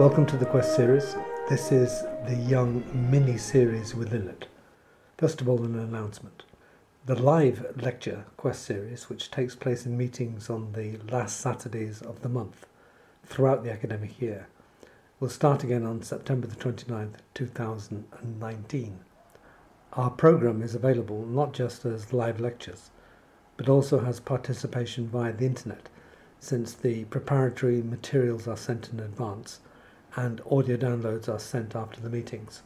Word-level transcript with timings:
Welcome 0.00 0.24
to 0.28 0.38
the 0.38 0.46
Quest 0.46 0.76
series. 0.76 1.14
This 1.50 1.70
is 1.70 2.04
the 2.26 2.34
Jung 2.34 2.82
mini 3.10 3.36
series 3.36 3.94
within 3.94 4.28
it. 4.28 4.46
First 5.18 5.42
of 5.42 5.48
all, 5.48 5.62
an 5.62 5.78
announcement. 5.78 6.42
The 7.04 7.20
live 7.20 7.76
lecture 7.76 8.24
Quest 8.38 8.62
series, 8.62 9.10
which 9.10 9.30
takes 9.30 9.54
place 9.54 9.84
in 9.84 9.98
meetings 9.98 10.48
on 10.48 10.72
the 10.72 10.96
last 11.12 11.38
Saturdays 11.38 12.00
of 12.00 12.22
the 12.22 12.30
month 12.30 12.64
throughout 13.26 13.62
the 13.62 13.70
academic 13.70 14.22
year, 14.22 14.48
will 15.20 15.28
start 15.28 15.64
again 15.64 15.84
on 15.84 16.00
September 16.00 16.46
the 16.46 16.56
29th, 16.56 17.16
2019. 17.34 19.00
Our 19.92 20.10
program 20.10 20.62
is 20.62 20.74
available 20.74 21.26
not 21.26 21.52
just 21.52 21.84
as 21.84 22.14
live 22.14 22.40
lectures, 22.40 22.90
but 23.58 23.68
also 23.68 24.00
has 24.00 24.18
participation 24.18 25.08
via 25.08 25.34
the 25.34 25.44
internet, 25.44 25.90
since 26.38 26.72
the 26.72 27.04
preparatory 27.04 27.82
materials 27.82 28.48
are 28.48 28.56
sent 28.56 28.88
in 28.88 28.98
advance 28.98 29.60
and 30.16 30.40
audio 30.50 30.76
downloads 30.76 31.28
are 31.28 31.38
sent 31.38 31.76
after 31.76 32.00
the 32.00 32.10
meetings. 32.10 32.62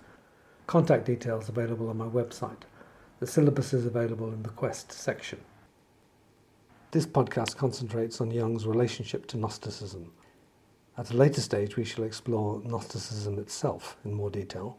Contact 0.67 1.05
details 1.05 1.49
available 1.49 1.89
on 1.89 1.97
my 1.97 2.07
website 2.07 2.63
the 3.21 3.27
syllabus 3.31 3.73
is 3.73 3.87
available 3.87 4.33
in 4.33 4.43
the 4.43 4.51
Quest 4.51 4.93
section. 4.93 5.41
This 6.91 7.07
podcast 7.07 7.57
concentrates 7.57 8.21
on 8.21 8.31
Jung's 8.31 8.67
relationship 8.67 9.27
to 9.29 9.39
Gnosticism. 9.39 10.13
At 10.99 11.11
a 11.11 11.17
later 11.17 11.41
stage, 11.41 11.77
we 11.77 11.85
shall 11.85 12.05
explore 12.05 12.61
Gnosticism 12.65 13.39
itself 13.39 13.97
in 14.05 14.13
more 14.13 14.31
detail, 14.31 14.79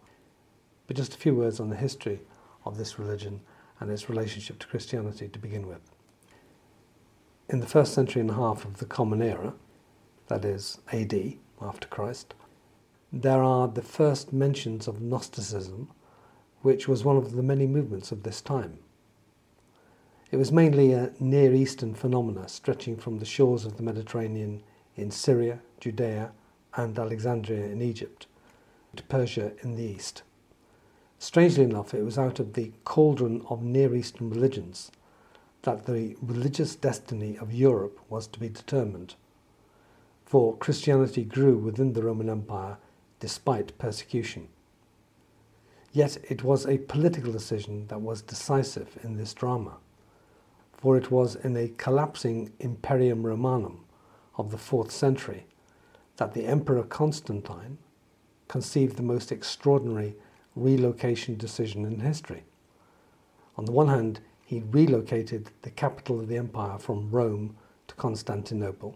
but 0.86 0.96
just 0.96 1.16
a 1.16 1.18
few 1.18 1.34
words 1.34 1.60
on 1.60 1.70
the 1.70 1.76
history 1.76 2.22
of 2.66 2.78
this 2.78 3.00
religion 3.00 3.42
and 3.80 3.90
its 3.90 4.10
relationship 4.10 4.60
to 4.60 4.68
Christianity 4.68 5.28
to 5.28 5.40
begin 5.40 5.66
with. 5.68 5.82
In 7.50 7.62
the 7.62 7.68
first 7.68 7.94
century 7.94 8.22
and 8.22 8.30
a 8.32 8.36
half 8.36 8.66
of 8.66 8.78
the 8.78 8.86
Common 8.86 9.22
Era, 9.22 9.54
that 10.28 10.46
is 10.46 10.80
AD, 10.92 11.38
after 11.62 11.88
Christ, 11.88 12.34
there 13.12 13.44
are 13.44 13.68
the 13.68 13.82
first 13.82 14.34
mentions 14.34 14.88
of 14.88 15.02
Gnosticism 15.02 15.90
which 16.62 16.88
was 16.88 17.04
one 17.04 17.18
of 17.18 17.34
the 17.34 17.44
many 17.44 17.68
movements 17.68 18.12
of 18.12 18.24
this 18.24 18.42
time. 18.42 18.80
It 20.32 20.38
was 20.38 20.52
mainly 20.52 20.94
a 20.94 21.14
Near 21.20 21.54
Eastern 21.54 21.94
phenomena 21.94 22.50
stretching 22.50 22.98
from 22.98 23.20
the 23.20 23.26
shores 23.26 23.66
of 23.66 23.78
the 23.78 23.84
Mediterranean 23.84 24.64
in 24.96 25.12
Syria, 25.12 25.60
Judea, 25.80 26.32
and 26.76 26.98
Alexandria 26.98 27.66
in 27.68 27.82
Egypt 27.82 28.26
to 28.96 29.04
Persia 29.04 29.52
in 29.62 29.76
the 29.76 29.84
east. 29.84 30.24
Strangely 31.20 31.64
enough, 31.64 31.94
it 31.94 32.04
was 32.04 32.18
out 32.18 32.40
of 32.40 32.54
the 32.54 32.72
cauldron 32.84 33.46
of 33.50 33.62
Near 33.62 33.96
Eastern 33.96 34.30
religions 34.30 34.92
that 35.62 35.86
the 35.86 36.16
religious 36.22 36.76
destiny 36.76 37.38
of 37.38 37.54
Europe 37.54 38.00
was 38.10 38.28
to 38.28 38.40
be 38.40 38.50
determined. 38.50 39.16
For 40.26 40.58
Christianity 40.58 41.24
grew 41.24 41.58
within 41.58 41.94
the 41.94 42.04
Roman 42.04 42.30
Empire 42.30 42.78
despite 43.26 43.76
persecution. 43.80 44.48
Yet 45.92 46.20
it 46.30 46.44
was 46.44 46.68
a 46.68 46.78
political 46.78 47.32
decision 47.32 47.88
that 47.88 48.00
was 48.00 48.22
decisive 48.22 49.00
in 49.04 49.18
this 49.18 49.34
drama, 49.34 49.78
for 50.78 50.96
it 50.96 51.10
was 51.10 51.36
in 51.36 51.58
a 51.58 51.70
collapsing 51.70 52.54
Imperium 52.60 53.26
Romanum 53.26 53.84
of 54.38 54.52
the 54.52 54.60
fourth 54.60 54.92
century 54.92 55.48
that 56.18 56.36
the 56.36 56.46
Emperor 56.46 56.84
Constantine 56.84 57.80
conceived 58.48 58.96
the 58.96 59.02
most 59.02 59.32
extraordinary 59.32 60.14
relocation 60.56 61.36
decision 61.36 61.84
in 61.84 62.02
history. 62.02 62.44
On 63.58 63.66
the 63.66 63.72
one 63.72 63.88
hand, 63.88 64.20
he 64.46 64.62
relocated 64.70 65.50
the 65.64 65.72
capital 65.72 66.20
of 66.20 66.28
the 66.28 66.38
empire 66.38 66.78
from 66.78 67.10
Rome 67.10 67.56
to 67.88 67.96
Constantinople. 67.96 68.96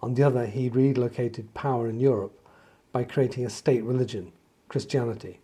On 0.00 0.14
the 0.14 0.22
other, 0.22 0.46
he 0.46 0.70
relocated 0.70 1.52
power 1.52 1.86
in 1.86 2.00
Europe 2.00 2.40
by 2.96 3.04
creating 3.04 3.44
a 3.44 3.50
state 3.50 3.84
religion, 3.84 4.32
Christianity, 4.70 5.38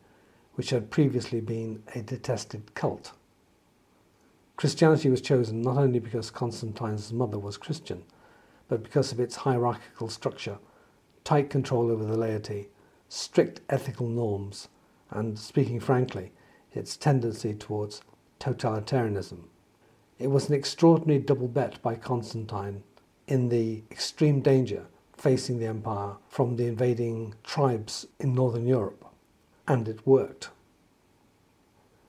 which 0.55 0.71
had 0.71 0.91
previously 0.91 1.39
been 1.39 1.83
a 1.95 2.01
detested 2.01 2.75
cult. 2.75 3.13
Christianity 4.57 5.11
was 5.11 5.21
chosen 5.21 5.61
not 5.61 5.77
only 5.77 5.99
because 5.99 6.31
Constantine's 6.31 7.13
mother 7.13 7.39
was 7.39 7.59
Christian, 7.59 8.05
but 8.69 8.83
because 8.83 9.13
of 9.13 9.21
its 9.21 9.37
hierarchical 9.37 10.09
structure, 10.09 10.57
tight 11.25 11.51
control 11.51 11.91
over 11.91 12.05
the 12.07 12.17
laity, 12.17 12.71
strict 13.11 13.61
ethical 13.69 14.09
norms, 14.09 14.69
and, 15.11 15.39
speaking 15.39 15.79
frankly, 15.79 16.33
its 16.73 16.97
tendency 16.97 17.53
towards 17.53 18.01
totalitarianism. 18.41 19.41
It 20.19 20.29
was 20.29 20.49
an 20.49 20.55
extraordinary 20.55 21.21
double 21.21 21.49
bet 21.49 21.83
by 21.83 21.97
Constantine 21.97 22.83
in 23.29 23.51
the 23.51 23.83
extreme 23.91 24.41
danger 24.41 24.87
facing 25.23 25.61
the 25.61 25.67
empire 25.67 26.15
from 26.29 26.57
the 26.57 26.67
invading 26.67 27.33
tribes 27.45 28.09
in 28.19 28.35
northern 28.35 28.67
Europe 28.67 29.05
and 29.69 29.87
it 29.87 30.05
worked. 30.05 30.51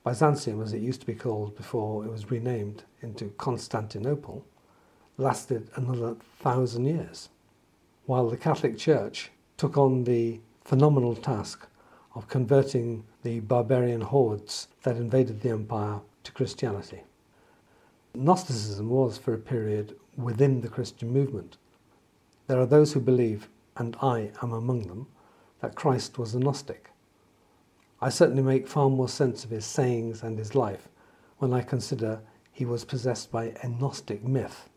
Byzantium, 0.04 0.60
as 0.60 0.72
it 0.72 0.82
used 0.82 0.98
to 1.00 1.06
be 1.06 1.14
called 1.14 1.56
before 1.56 2.04
it 2.04 2.10
was 2.10 2.32
renamed 2.32 2.82
into 3.02 3.26
Constantinople, 3.38 4.44
lasted 5.16 5.70
another 5.76 6.16
thousand 6.40 6.86
years, 6.86 7.28
while 8.06 8.28
the 8.28 8.36
Catholic 8.36 8.76
Church 8.76 9.30
took 9.56 9.78
on 9.78 10.02
the 10.02 10.40
phenomenal 10.64 11.14
task 11.14 11.68
of 12.16 12.26
converting 12.26 13.04
the 13.22 13.38
barbarian 13.38 14.00
hordes 14.00 14.66
that 14.82 14.96
invaded 14.96 15.40
the 15.40 15.50
empire 15.50 16.00
to 16.24 16.32
Christianity. 16.32 17.04
Gnosticism 18.12 18.88
was, 18.88 19.18
for 19.18 19.34
a 19.34 19.38
period, 19.38 19.94
within 20.16 20.62
the 20.62 20.68
Christian 20.68 21.12
movement. 21.12 21.58
There 22.46 22.60
are 22.60 22.66
those 22.66 22.92
who 22.92 23.00
believe, 23.00 23.48
and 23.76 23.96
I 24.02 24.30
am 24.42 24.52
among 24.52 24.88
them, 24.88 25.06
that 25.60 25.74
Christ 25.74 26.18
was 26.18 26.34
a 26.34 26.38
Gnostic 26.38 26.90
I 28.04 28.10
certainly 28.10 28.42
make 28.42 28.68
far 28.68 28.90
more 28.90 29.08
sense 29.08 29.44
of 29.44 29.50
his 29.50 29.64
sayings 29.64 30.22
and 30.22 30.38
his 30.38 30.54
life 30.54 30.90
when 31.38 31.54
I 31.54 31.62
consider 31.62 32.20
he 32.52 32.66
was 32.66 32.84
possessed 32.84 33.32
by 33.32 33.54
a 33.62 33.68
Gnostic 33.68 34.22
myth, 34.22 34.68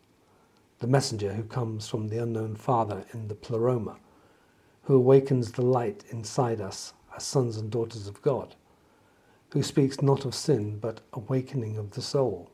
the 0.78 0.86
messenger 0.86 1.34
who 1.34 1.42
comes 1.42 1.88
from 1.88 2.08
the 2.08 2.22
unknown 2.22 2.56
Father 2.56 3.04
in 3.12 3.28
the 3.28 3.34
Pleroma, 3.34 3.98
who 4.84 4.94
awakens 4.96 5.52
the 5.52 5.60
light 5.60 6.04
inside 6.08 6.62
us 6.62 6.94
as 7.14 7.22
sons 7.22 7.58
and 7.58 7.70
daughters 7.70 8.06
of 8.06 8.22
God, 8.22 8.54
who 9.50 9.62
speaks 9.62 10.00
not 10.00 10.24
of 10.24 10.34
sin 10.34 10.78
but 10.78 11.02
awakening 11.12 11.76
of 11.76 11.90
the 11.90 12.00
soul. 12.00 12.50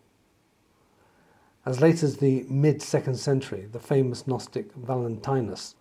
As 1.67 1.81
late 1.81 2.03
as 2.03 2.19
the 2.19 2.45
mid 2.47 2.83
second 2.83 3.17
century, 3.17 3.67
the 3.71 3.79
famous 3.79 4.27
Gnostic 4.27 4.75
Valentinus 4.75 5.77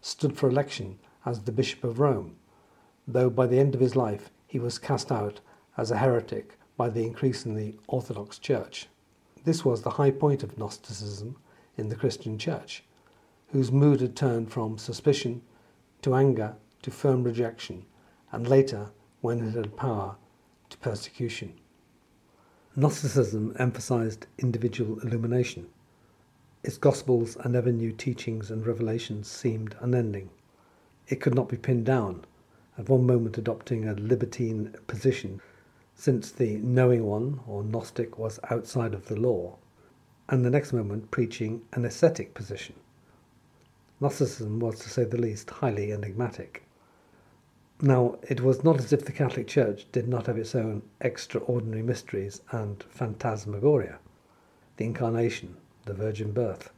stood 0.00 0.36
for 0.36 0.48
election 0.48 1.00
as 1.26 1.40
the 1.40 1.50
Bishop 1.50 1.82
of 1.82 1.98
Rome, 1.98 2.36
though 3.08 3.30
by 3.30 3.48
the 3.48 3.58
end 3.58 3.74
of 3.74 3.80
his 3.80 3.96
life 3.96 4.30
he 4.46 4.60
was 4.60 4.78
cast 4.78 5.10
out 5.10 5.40
as 5.76 5.90
a 5.90 5.98
heretic 5.98 6.56
by 6.76 6.88
the 6.88 7.04
increasingly 7.04 7.76
Orthodox 7.88 8.38
Church. 8.38 8.86
This 9.42 9.64
was 9.64 9.82
the 9.82 9.90
high 9.90 10.12
point 10.12 10.44
of 10.44 10.56
Gnosticism 10.56 11.36
in 11.76 11.88
the 11.88 11.96
Christian 11.96 12.38
Church, 12.38 12.84
whose 13.48 13.72
mood 13.72 14.00
had 14.00 14.14
turned 14.14 14.52
from 14.52 14.78
suspicion 14.78 15.42
to 16.02 16.14
anger 16.14 16.54
to 16.82 16.92
firm 16.92 17.24
rejection, 17.24 17.84
and 18.30 18.46
later, 18.46 18.92
when 19.20 19.40
it 19.40 19.54
had 19.54 19.76
power, 19.76 20.14
to 20.70 20.78
persecution. 20.78 21.58
Gnosticism 22.76 23.54
emphasized 23.56 24.26
individual 24.36 24.98
illumination. 24.98 25.68
Its 26.64 26.76
gospels 26.76 27.36
and 27.36 27.54
ever 27.54 27.70
new 27.70 27.92
teachings 27.92 28.50
and 28.50 28.66
revelations 28.66 29.28
seemed 29.28 29.76
unending. 29.78 30.30
It 31.06 31.20
could 31.20 31.36
not 31.36 31.48
be 31.48 31.56
pinned 31.56 31.86
down, 31.86 32.24
at 32.76 32.88
one 32.88 33.06
moment 33.06 33.38
adopting 33.38 33.86
a 33.86 33.94
libertine 33.94 34.74
position, 34.88 35.40
since 35.94 36.32
the 36.32 36.56
knowing 36.56 37.04
one, 37.04 37.38
or 37.46 37.62
Gnostic, 37.62 38.18
was 38.18 38.40
outside 38.50 38.92
of 38.92 39.06
the 39.06 39.20
law, 39.20 39.56
and 40.28 40.44
the 40.44 40.50
next 40.50 40.72
moment 40.72 41.12
preaching 41.12 41.62
an 41.74 41.84
ascetic 41.84 42.34
position. 42.34 42.74
Gnosticism 44.00 44.58
was, 44.58 44.80
to 44.80 44.90
say 44.90 45.04
the 45.04 45.16
least, 45.16 45.48
highly 45.48 45.92
enigmatic. 45.92 46.63
Now, 47.86 48.16
it 48.22 48.40
was 48.40 48.64
not 48.64 48.78
as 48.78 48.94
if 48.94 49.04
the 49.04 49.12
Catholic 49.12 49.46
Church 49.46 49.84
did 49.92 50.08
not 50.08 50.24
have 50.24 50.38
its 50.38 50.54
own 50.54 50.80
extraordinary 51.02 51.82
mysteries 51.82 52.40
and 52.50 52.82
phantasmagoria 52.84 53.98
the 54.78 54.86
Incarnation, 54.86 55.58
the 55.84 55.92
Virgin 55.92 56.32
Birth, 56.32 56.70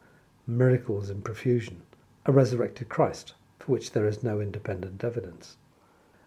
miracles 0.48 1.08
in 1.08 1.22
profusion, 1.22 1.82
a 2.24 2.32
resurrected 2.32 2.88
Christ, 2.88 3.34
for 3.60 3.70
which 3.70 3.92
there 3.92 4.08
is 4.08 4.24
no 4.24 4.40
independent 4.40 5.04
evidence 5.04 5.56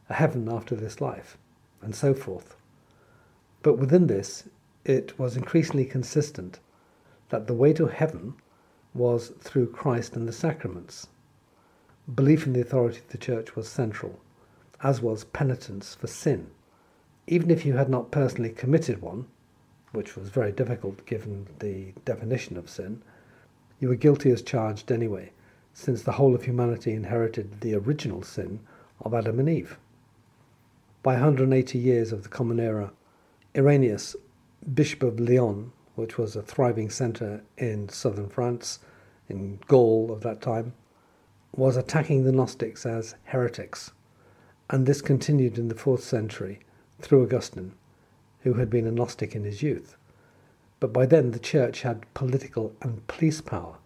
a 0.07 0.13
heaven 0.13 0.47
after 0.47 0.77
this 0.77 1.01
life, 1.01 1.37
and 1.81 1.93
so 1.93 2.13
forth. 2.13 2.55
But 3.61 3.79
within 3.79 4.07
this, 4.07 4.45
it 4.85 5.19
was 5.19 5.35
increasingly 5.35 5.83
consistent 5.83 6.61
that 7.31 7.47
the 7.47 7.53
way 7.53 7.73
to 7.73 7.87
heaven 7.87 8.35
was 8.93 9.33
through 9.41 9.73
Christ 9.73 10.15
and 10.15 10.25
the 10.25 10.31
sacraments. 10.31 11.07
Belief 12.15 12.47
in 12.47 12.53
the 12.53 12.61
authority 12.61 12.99
of 12.99 13.09
the 13.09 13.17
church 13.17 13.57
was 13.57 13.67
central, 13.67 14.21
as 14.81 15.01
was 15.01 15.23
penitence 15.25 15.95
for 15.95 16.07
sin. 16.07 16.49
Even 17.27 17.51
if 17.51 17.65
you 17.65 17.73
had 17.73 17.89
not 17.89 18.11
personally 18.11 18.49
committed 18.49 19.01
one, 19.01 19.27
which 19.91 20.15
was 20.15 20.29
very 20.29 20.51
difficult 20.51 21.05
given 21.05 21.47
the 21.59 21.93
definition 22.05 22.57
of 22.57 22.69
sin, 22.69 23.01
you 23.79 23.87
were 23.87 23.95
guilty 23.95 24.31
as 24.31 24.41
charged 24.41 24.91
anyway, 24.91 25.31
since 25.73 26.03
the 26.03 26.13
whole 26.13 26.35
of 26.35 26.43
humanity 26.43 26.93
inherited 26.93 27.61
the 27.61 27.73
original 27.75 28.21
sin 28.21 28.59
of 29.01 29.13
Adam 29.13 29.39
and 29.39 29.49
Eve. 29.49 29.77
By 31.01 31.13
180 31.13 31.77
years 31.77 32.11
of 32.11 32.23
the 32.23 32.29
Common 32.29 32.59
Era, 32.59 32.91
Irenaeus, 33.55 34.15
Bishop 34.73 35.03
of 35.03 35.19
Lyon, 35.19 35.71
which 35.95 36.17
was 36.17 36.35
a 36.35 36.41
thriving 36.41 36.89
centre 36.89 37.41
in 37.57 37.89
southern 37.89 38.29
France, 38.29 38.79
in 39.27 39.59
Gaul 39.67 40.11
of 40.11 40.21
that 40.21 40.41
time, 40.41 40.73
was 41.55 41.77
attacking 41.77 42.23
the 42.23 42.31
Gnostics 42.31 42.85
as 42.85 43.15
heretics, 43.25 43.91
and 44.69 44.86
this 44.86 45.01
continued 45.01 45.57
in 45.57 45.68
the 45.68 45.75
fourth 45.75 46.04
century 46.04 46.60
through 47.01 47.24
Augustine, 47.24 47.74
who 48.42 48.54
had 48.54 48.69
been 48.69 48.86
a 48.86 48.92
Gnostic 48.92 49.36
in 49.36 49.44
his 49.44 49.63
youth. 49.63 49.95
But 50.80 50.94
by 50.94 51.06
then 51.06 51.31
the 51.31 51.39
church 51.39 51.81
had 51.81 52.12
political 52.13 52.74
and 52.81 53.06
police 53.07 53.42
power 53.42 53.77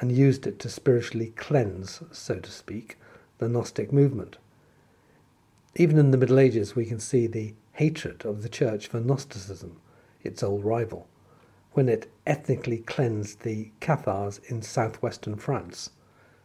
and 0.00 0.12
used 0.12 0.46
it 0.46 0.58
to 0.60 0.68
spiritually 0.68 1.32
cleanse, 1.36 2.02
so 2.12 2.38
to 2.38 2.50
speak, 2.50 2.98
the 3.38 3.48
Gnostic 3.48 3.92
movement. 3.92 4.36
Even 5.74 5.98
in 5.98 6.10
the 6.10 6.18
Middle 6.18 6.38
Ages, 6.38 6.76
we 6.76 6.84
can 6.84 7.00
see 7.00 7.26
the 7.26 7.54
hatred 7.72 8.26
of 8.26 8.42
the 8.42 8.48
church 8.48 8.88
for 8.88 9.00
Gnosticism, 9.00 9.80
its 10.22 10.42
old 10.42 10.64
rival, 10.64 11.08
when 11.72 11.88
it 11.88 12.10
ethnically 12.26 12.78
cleansed 12.78 13.40
the 13.40 13.70
Cathars 13.80 14.40
in 14.46 14.60
southwestern 14.60 15.36
France, 15.36 15.90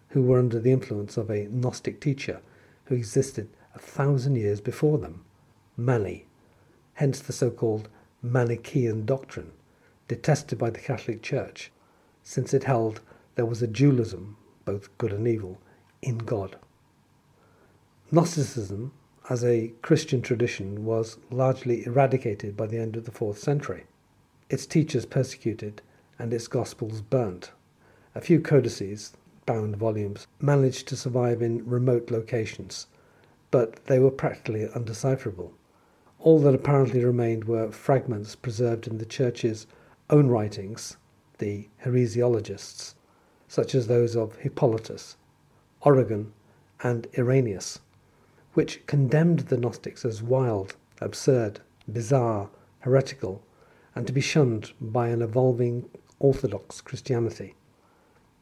who 0.09 0.21
were 0.21 0.39
under 0.39 0.59
the 0.59 0.71
influence 0.71 1.17
of 1.17 1.29
a 1.29 1.47
Gnostic 1.47 1.99
teacher 1.99 2.39
who 2.85 2.95
existed 2.95 3.49
a 3.77 3.79
thousand 3.79 4.35
years 4.35 4.59
before 4.59 4.97
them, 4.97 5.23
Mani, 5.75 6.25
hence 6.95 7.19
the 7.19 7.31
so 7.31 7.51
called 7.51 7.87
Manichaean 8.23 9.05
doctrine, 9.05 9.51
detested 10.07 10.57
by 10.57 10.71
the 10.71 10.79
Catholic 10.79 11.21
Church, 11.21 11.71
since 12.23 12.55
it 12.55 12.63
held 12.63 13.01
there 13.35 13.45
was 13.45 13.61
a 13.61 13.67
dualism, 13.67 14.35
both 14.65 14.97
good 14.97 15.13
and 15.13 15.27
evil, 15.27 15.59
in 16.01 16.17
God. 16.17 16.57
Gnosticism, 18.11 18.93
as 19.29 19.43
a 19.43 19.73
Christian 19.83 20.23
tradition, 20.23 20.83
was 20.83 21.19
largely 21.29 21.85
eradicated 21.85 22.57
by 22.57 22.65
the 22.65 22.79
end 22.79 22.95
of 22.95 23.05
the 23.05 23.11
fourth 23.11 23.37
century, 23.37 23.83
its 24.49 24.65
teachers 24.65 25.05
persecuted, 25.05 25.83
and 26.17 26.33
its 26.33 26.47
gospels 26.47 27.01
burnt. 27.01 27.51
A 28.15 28.21
few 28.21 28.41
codices, 28.41 29.13
bound 29.45 29.75
volumes, 29.77 30.25
managed 30.41 30.87
to 30.87 30.95
survive 30.95 31.43
in 31.43 31.63
remote 31.69 32.09
locations, 32.09 32.87
but 33.51 33.85
they 33.85 33.99
were 33.99 34.11
practically 34.11 34.67
undecipherable. 34.69 35.53
All 36.19 36.39
that 36.39 36.55
apparently 36.55 37.03
remained 37.03 37.45
were 37.45 37.71
fragments 37.71 38.35
preserved 38.35 38.87
in 38.87 38.97
the 38.97 39.05
Church's 39.05 39.67
own 40.09 40.27
writings, 40.27 40.97
the 41.37 41.69
heresiologists, 41.85 42.95
such 43.47 43.75
as 43.75 43.87
those 43.87 44.15
of 44.15 44.35
Hippolytus, 44.37 45.15
Origen, 45.81 46.33
and 46.81 47.07
Irenaeus, 47.17 47.79
which 48.53 48.85
condemned 48.87 49.39
the 49.41 49.57
Gnostics 49.57 50.03
as 50.03 50.21
wild, 50.21 50.75
absurd, 50.99 51.61
bizarre, 51.91 52.49
heretical, 52.79 53.43
and 53.95 54.05
to 54.07 54.13
be 54.13 54.21
shunned 54.21 54.73
by 54.81 55.09
an 55.09 55.21
evolving 55.21 55.89
Orthodox 56.19 56.81
Christianity. 56.81 57.55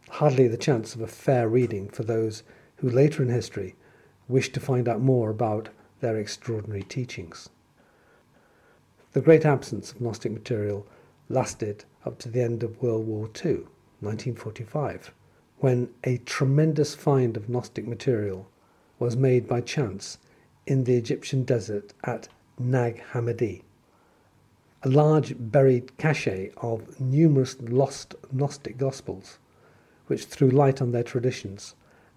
Hardly 0.09 0.47
the 0.47 0.57
chance 0.57 0.95
of 0.95 1.01
a 1.01 1.07
fair 1.07 1.47
reading 1.47 1.89
for 1.89 2.03
those 2.03 2.43
who 2.77 2.89
later 2.89 3.21
in 3.21 3.29
history 3.29 3.75
wished 4.27 4.53
to 4.53 4.59
find 4.59 4.87
out 4.87 5.01
more 5.01 5.29
about 5.29 5.69
their 5.99 6.17
extraordinary 6.17 6.83
teachings. 6.83 7.49
The 9.13 9.21
great 9.21 9.45
absence 9.45 9.91
of 9.91 10.01
Gnostic 10.01 10.31
material 10.31 10.85
lasted 11.29 11.85
up 12.05 12.19
to 12.19 12.29
the 12.29 12.41
end 12.41 12.63
of 12.63 12.81
World 12.81 13.07
War 13.07 13.29
II. 13.43 13.65
1945, 14.01 15.13
when 15.59 15.89
a 16.03 16.17
tremendous 16.17 16.93
find 16.93 17.37
of 17.37 17.49
Gnostic 17.49 17.87
material 17.87 18.47
was 18.99 19.15
made 19.15 19.47
by 19.47 19.61
chance 19.61 20.17
in 20.67 20.83
the 20.83 20.95
Egyptian 20.95 21.43
desert 21.43 21.93
at 22.03 22.27
Nag 22.59 23.01
Hammadi. 23.11 23.61
A 24.83 24.89
large 24.89 25.33
buried 25.39 25.97
cache 25.97 26.51
of 26.57 26.99
numerous 26.99 27.55
lost 27.61 28.15
Gnostic 28.31 28.77
Gospels, 28.77 29.39
which 30.07 30.25
threw 30.25 30.49
light 30.49 30.81
on 30.81 30.91
their 30.91 31.03
traditions 31.03 31.73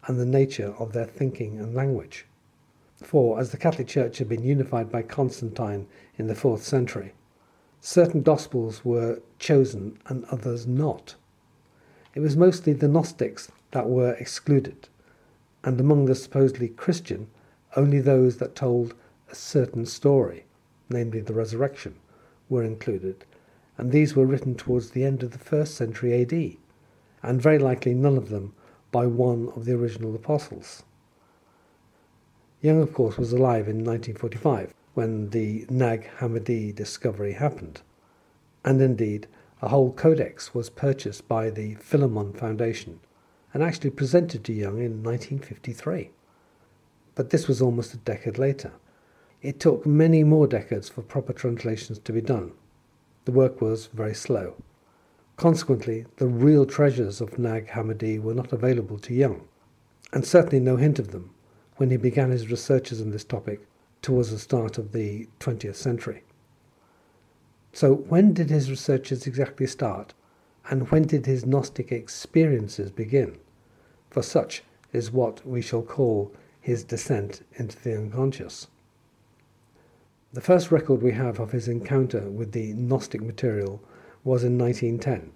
and 0.08 0.18
the 0.18 0.26
nature 0.26 0.74
of 0.78 0.92
their 0.92 1.04
thinking 1.04 1.60
and 1.60 1.74
language. 1.74 2.26
For, 2.96 3.38
as 3.38 3.50
the 3.50 3.58
Catholic 3.58 3.86
Church 3.86 4.18
had 4.18 4.28
been 4.28 4.42
unified 4.42 4.90
by 4.90 5.02
Constantine 5.02 5.86
in 6.16 6.26
the 6.26 6.34
fourth 6.34 6.64
century, 6.64 7.12
certain 7.80 8.22
Gospels 8.22 8.84
were 8.84 9.20
chosen 9.38 9.98
and 10.06 10.24
others 10.24 10.66
not. 10.66 11.14
It 12.14 12.20
was 12.20 12.36
mostly 12.36 12.72
the 12.72 12.88
Gnostics 12.88 13.52
that 13.70 13.88
were 13.88 14.14
excluded, 14.14 14.88
and 15.62 15.78
among 15.78 16.06
the 16.06 16.14
supposedly 16.14 16.68
Christian, 16.68 17.28
only 17.76 18.00
those 18.00 18.38
that 18.38 18.56
told 18.56 18.94
a 19.30 19.34
certain 19.34 19.84
story, 19.84 20.46
namely 20.88 21.20
the 21.20 21.34
resurrection, 21.34 21.94
were 22.48 22.64
included, 22.64 23.26
and 23.76 23.92
these 23.92 24.16
were 24.16 24.26
written 24.26 24.54
towards 24.54 24.90
the 24.90 25.04
end 25.04 25.22
of 25.22 25.32
the 25.32 25.38
first 25.38 25.74
century 25.74 26.20
AD, 26.22 26.56
and 27.22 27.42
very 27.42 27.58
likely 27.58 27.92
none 27.92 28.16
of 28.16 28.30
them 28.30 28.54
by 28.90 29.06
one 29.06 29.50
of 29.54 29.64
the 29.64 29.74
original 29.74 30.14
apostles. 30.14 30.82
Jung, 32.60 32.82
of 32.82 32.92
course, 32.92 33.16
was 33.16 33.32
alive 33.32 33.68
in 33.68 33.84
1945 33.84 34.74
when 34.94 35.30
the 35.30 35.64
Nag 35.70 36.08
Hammadi 36.18 36.74
discovery 36.74 37.34
happened, 37.34 37.82
and 38.64 38.80
indeed 38.80 39.28
a 39.62 39.68
whole 39.68 39.92
codex 39.92 40.54
was 40.54 40.70
purchased 40.70 41.28
by 41.28 41.50
the 41.50 41.74
Philemon 41.76 42.32
Foundation 42.32 43.00
and 43.54 43.62
actually 43.62 43.90
presented 43.90 44.44
to 44.44 44.52
Jung 44.52 44.78
in 44.78 45.02
1953. 45.02 46.10
But 47.14 47.30
this 47.30 47.48
was 47.48 47.62
almost 47.62 47.94
a 47.94 47.98
decade 47.98 48.38
later. 48.38 48.72
It 49.40 49.60
took 49.60 49.86
many 49.86 50.24
more 50.24 50.46
decades 50.46 50.88
for 50.88 51.02
proper 51.02 51.32
translations 51.32 51.98
to 52.00 52.12
be 52.12 52.20
done. 52.20 52.52
The 53.24 53.32
work 53.32 53.60
was 53.60 53.86
very 53.86 54.14
slow. 54.14 54.54
Consequently, 55.38 56.04
the 56.16 56.26
real 56.26 56.66
treasures 56.66 57.20
of 57.20 57.38
Nag 57.38 57.68
Hammadi 57.68 58.20
were 58.20 58.34
not 58.34 58.52
available 58.52 58.98
to 58.98 59.14
Jung, 59.14 59.46
and 60.12 60.24
certainly 60.24 60.58
no 60.58 60.74
hint 60.74 60.98
of 60.98 61.12
them 61.12 61.30
when 61.76 61.90
he 61.90 61.96
began 61.96 62.32
his 62.32 62.50
researches 62.50 63.00
on 63.00 63.10
this 63.10 63.22
topic 63.22 63.64
towards 64.02 64.32
the 64.32 64.38
start 64.40 64.78
of 64.78 64.90
the 64.90 65.28
20th 65.38 65.76
century. 65.76 66.24
So, 67.72 67.94
when 67.94 68.32
did 68.32 68.50
his 68.50 68.68
researches 68.68 69.28
exactly 69.28 69.68
start? 69.68 70.12
And 70.70 70.90
when 70.90 71.04
did 71.04 71.26
his 71.26 71.46
Gnostic 71.46 71.92
experiences 71.92 72.90
begin? 72.90 73.38
For 74.10 74.24
such 74.24 74.64
is 74.92 75.12
what 75.12 75.46
we 75.46 75.62
shall 75.62 75.82
call 75.82 76.32
his 76.60 76.82
descent 76.82 77.44
into 77.54 77.80
the 77.80 77.96
unconscious. 77.96 78.66
The 80.32 80.40
first 80.40 80.72
record 80.72 81.00
we 81.00 81.12
have 81.12 81.38
of 81.38 81.52
his 81.52 81.68
encounter 81.68 82.28
with 82.28 82.50
the 82.50 82.72
Gnostic 82.72 83.22
material 83.22 83.80
was 84.24 84.44
in 84.44 84.58
1910, 84.58 85.32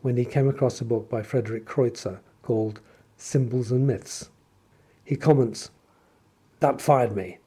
when 0.00 0.16
he 0.16 0.24
came 0.24 0.48
across 0.48 0.80
a 0.80 0.84
book 0.84 1.08
by 1.08 1.22
Frederick 1.22 1.64
Creuzer 1.64 2.20
called 2.42 2.80
Symbols 3.16 3.70
and 3.70 3.86
Myths. 3.86 4.30
He 5.04 5.16
comments, 5.16 5.70
That 6.60 6.80
fired 6.80 7.14
me. 7.14 7.38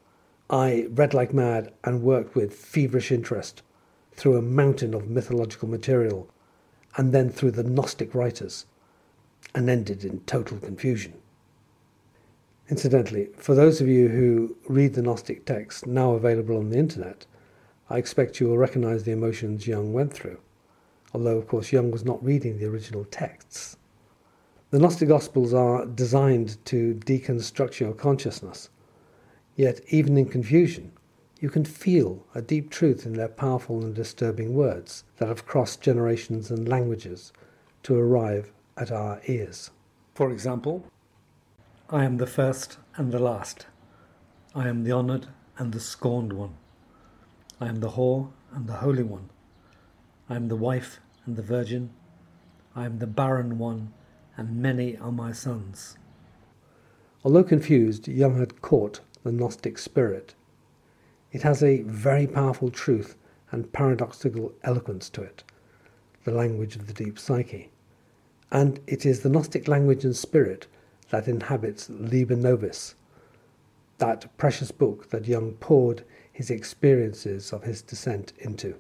I 0.49 0.87
read 0.91 1.13
like 1.13 1.33
mad 1.33 1.73
and 1.83 2.03
worked 2.03 2.35
with 2.35 2.53
feverish 2.53 3.11
interest 3.11 3.61
through 4.13 4.37
a 4.37 4.41
mountain 4.41 4.93
of 4.93 5.09
mythological 5.09 5.67
material, 5.67 6.29
and 6.97 7.13
then 7.13 7.29
through 7.29 7.51
the 7.51 7.63
Gnostic 7.63 8.15
writers, 8.15 8.65
and 9.53 9.69
ended 9.69 10.03
in 10.03 10.19
total 10.21 10.57
confusion. 10.59 11.13
Incidentally, 12.69 13.29
for 13.37 13.53
those 13.53 13.79
of 13.79 13.87
you 13.87 14.07
who 14.07 14.55
read 14.67 14.93
the 14.93 15.01
Gnostic 15.01 15.45
texts 15.45 15.85
now 15.85 16.11
available 16.11 16.57
on 16.57 16.69
the 16.69 16.77
internet, 16.77 17.25
I 17.89 17.97
expect 17.97 18.39
you 18.39 18.47
will 18.47 18.57
recognize 18.57 19.03
the 19.03 19.11
emotions 19.11 19.67
Jung 19.67 19.93
went 19.93 20.13
through, 20.13 20.39
although, 21.15 21.37
of 21.37 21.47
course, 21.47 21.71
Jung 21.71 21.91
was 21.91 22.03
not 22.03 22.23
reading 22.23 22.57
the 22.57 22.65
original 22.65 23.05
texts. 23.05 23.77
The 24.71 24.79
Gnostic 24.79 25.07
Gospels 25.07 25.53
are 25.53 25.85
designed 25.85 26.63
to 26.65 26.93
deconstruct 27.05 27.79
your 27.79 27.93
consciousness, 27.93 28.69
yet, 29.55 29.79
even 29.87 30.17
in 30.17 30.25
confusion, 30.25 30.91
you 31.39 31.49
can 31.49 31.63
feel 31.63 32.25
a 32.35 32.41
deep 32.41 32.69
truth 32.69 33.05
in 33.05 33.13
their 33.13 33.29
powerful 33.29 33.81
and 33.81 33.95
disturbing 33.95 34.53
words 34.53 35.05
that 35.15 35.29
have 35.29 35.45
crossed 35.45 35.79
generations 35.79 36.51
and 36.51 36.67
languages 36.67 37.31
to 37.83 37.95
arrive 37.95 38.51
at 38.75 38.91
our 38.91 39.21
ears. 39.27 39.71
For 40.15 40.31
example, 40.31 40.85
I 41.89 42.03
am 42.03 42.17
the 42.17 42.27
first 42.27 42.77
and 42.97 43.13
the 43.13 43.19
last. 43.19 43.67
I 44.53 44.67
am 44.67 44.83
the 44.83 44.91
honoured 44.91 45.27
and 45.57 45.71
the 45.71 45.79
scorned 45.79 46.33
one. 46.33 46.55
I 47.61 47.67
am 47.67 47.79
the 47.79 47.91
whore 47.91 48.31
and 48.53 48.67
the 48.67 48.73
holy 48.73 49.03
one. 49.03 49.29
I 50.29 50.35
am 50.35 50.49
the 50.49 50.57
wife 50.57 50.99
and 51.25 51.35
the 51.35 51.41
virgin. 51.41 51.91
I 52.75 52.85
am 52.85 52.99
the 52.99 53.07
barren 53.07 53.57
one, 53.57 53.93
and 54.37 54.61
many 54.61 54.97
are 54.97 55.11
my 55.11 55.31
sons. 55.31 55.97
Although 57.23 57.43
confused, 57.43 58.07
Jung 58.07 58.37
had 58.37 58.61
caught 58.61 58.99
the 59.23 59.31
Gnostic 59.31 59.77
spirit 59.77 60.35
it 61.35 61.41
has 61.41 61.61
a 61.61 61.81
very 61.81 62.27
powerful 62.27 62.71
truth 62.71 63.17
and 63.51 63.73
paradoxical 63.73 64.53
eloquence 64.63 65.09
to 65.09 65.21
it, 65.21 65.43
the 66.23 66.31
language 66.31 66.77
of 66.77 66.87
the 66.87 66.93
deep 66.93 67.19
psyche. 67.19 67.71
And 68.53 68.79
it 68.87 69.05
is 69.05 69.19
the 69.19 69.27
Gnostic 69.27 69.67
language 69.67 70.05
and 70.05 70.15
spirit 70.15 70.67
that 71.09 71.27
inhabits 71.27 71.89
Liber 71.89 72.37
Novus, 72.37 72.95
that 73.97 74.37
precious 74.37 74.71
book 74.71 75.09
that 75.09 75.27
Jung 75.27 75.57
poured 75.59 76.05
his 76.31 76.49
experiences 76.49 77.51
of 77.51 77.63
his 77.63 77.81
descent 77.81 78.31
into. 78.37 78.75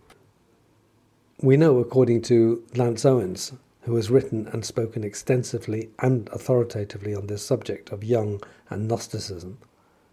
We 1.41 1.57
know, 1.57 1.79
according 1.79 2.21
to 2.23 2.63
Lance 2.75 3.03
Owens, 3.03 3.51
who 3.81 3.95
has 3.97 4.09
written 4.09 4.47
and 4.47 4.63
spoken 4.63 5.03
extensively 5.03 5.89
and 5.99 6.29
authoritatively 6.29 7.13
on 7.13 7.27
this 7.27 7.45
subject 7.45 7.91
of 7.91 8.05
Jung 8.05 8.41
and 8.69 8.87
Gnosticism, 8.87 9.57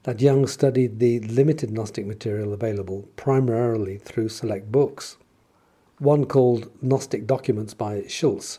that 0.03 0.21
Jung 0.21 0.49
studied 0.49 0.99
the 0.99 1.21
limited 1.21 1.71
Gnostic 1.71 2.07
material 2.07 2.53
available 2.53 3.09
primarily 3.15 3.99
through 3.99 4.31
select 4.31 4.73
books. 4.73 5.17
One 6.01 6.25
called 6.25 6.69
Gnostic 6.83 7.29
Documents 7.29 7.73
by 7.73 8.03
Schultz 8.09 8.59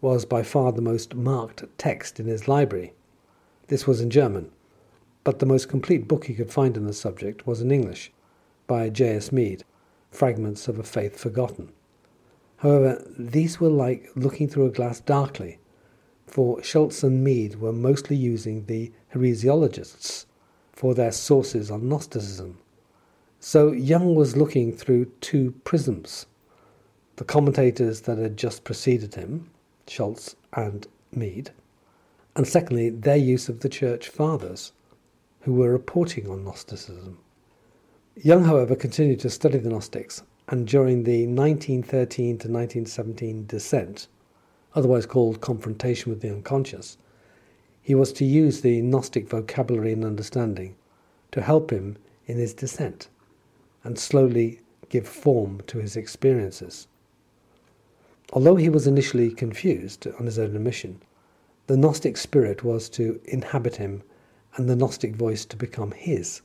was 0.00 0.24
by 0.24 0.42
far 0.42 0.72
the 0.72 0.80
most 0.80 1.14
marked 1.14 1.62
text 1.76 2.18
in 2.18 2.26
his 2.26 2.48
library. 2.48 2.94
This 3.66 3.86
was 3.86 4.00
in 4.00 4.08
German, 4.08 4.50
but 5.24 5.40
the 5.40 5.46
most 5.46 5.68
complete 5.68 6.08
book 6.08 6.24
he 6.24 6.34
could 6.34 6.50
find 6.50 6.74
on 6.78 6.86
the 6.86 6.94
subject 6.94 7.46
was 7.46 7.60
in 7.60 7.70
English, 7.70 8.12
by 8.66 8.88
J.S. 8.88 9.30
Mead, 9.30 9.62
Fragments 10.10 10.68
of 10.68 10.78
a 10.78 10.82
Faith 10.82 11.18
Forgotten. 11.18 11.70
However, 12.58 13.04
these 13.16 13.60
were 13.60 13.68
like 13.68 14.10
looking 14.16 14.48
through 14.48 14.66
a 14.66 14.70
glass 14.70 15.00
darkly, 15.00 15.58
for 16.26 16.62
Schultz 16.62 17.02
and 17.02 17.22
Mead 17.22 17.60
were 17.60 17.72
mostly 17.72 18.16
using 18.16 18.66
the 18.66 18.92
heresiologists 19.14 20.26
for 20.72 20.94
their 20.94 21.12
sources 21.12 21.70
on 21.70 21.88
Gnosticism. 21.88 22.58
So 23.40 23.70
Jung 23.72 24.14
was 24.14 24.36
looking 24.36 24.72
through 24.72 25.06
two 25.20 25.54
prisms 25.64 26.26
the 27.16 27.24
commentators 27.24 28.02
that 28.02 28.16
had 28.16 28.36
just 28.36 28.62
preceded 28.62 29.16
him, 29.16 29.50
Schultz 29.88 30.36
and 30.52 30.86
Mead, 31.12 31.50
and 32.36 32.46
secondly, 32.46 32.90
their 32.90 33.16
use 33.16 33.48
of 33.48 33.60
the 33.60 33.68
Church 33.68 34.08
Fathers, 34.08 34.72
who 35.40 35.54
were 35.54 35.72
reporting 35.72 36.28
on 36.30 36.44
Gnosticism. 36.44 37.18
Jung, 38.14 38.44
however, 38.44 38.76
continued 38.76 39.18
to 39.20 39.30
study 39.30 39.58
the 39.58 39.68
Gnostics 39.68 40.22
and 40.48 40.66
during 40.66 41.04
the 41.04 41.26
1913 41.26 42.38
to 42.38 42.48
1917 42.48 43.46
descent, 43.46 44.08
otherwise 44.74 45.04
called 45.04 45.42
confrontation 45.42 46.10
with 46.10 46.22
the 46.22 46.30
unconscious, 46.30 46.96
he 47.82 47.94
was 47.94 48.12
to 48.14 48.24
use 48.24 48.60
the 48.60 48.80
Gnostic 48.80 49.28
vocabulary 49.28 49.92
and 49.92 50.04
understanding 50.04 50.74
to 51.32 51.42
help 51.42 51.70
him 51.70 51.96
in 52.26 52.38
his 52.38 52.54
descent 52.54 53.08
and 53.84 53.98
slowly 53.98 54.60
give 54.88 55.06
form 55.06 55.60
to 55.66 55.78
his 55.78 55.96
experiences. 55.96 56.88
Although 58.32 58.56
he 58.56 58.68
was 58.68 58.86
initially 58.86 59.30
confused 59.30 60.06
on 60.18 60.26
his 60.26 60.38
own 60.38 60.56
admission, 60.56 61.02
the 61.66 61.76
Gnostic 61.76 62.16
spirit 62.16 62.64
was 62.64 62.88
to 62.90 63.20
inhabit 63.26 63.76
him 63.76 64.02
and 64.56 64.68
the 64.68 64.76
Gnostic 64.76 65.14
voice 65.14 65.44
to 65.46 65.56
become 65.56 65.92
his. 65.92 66.40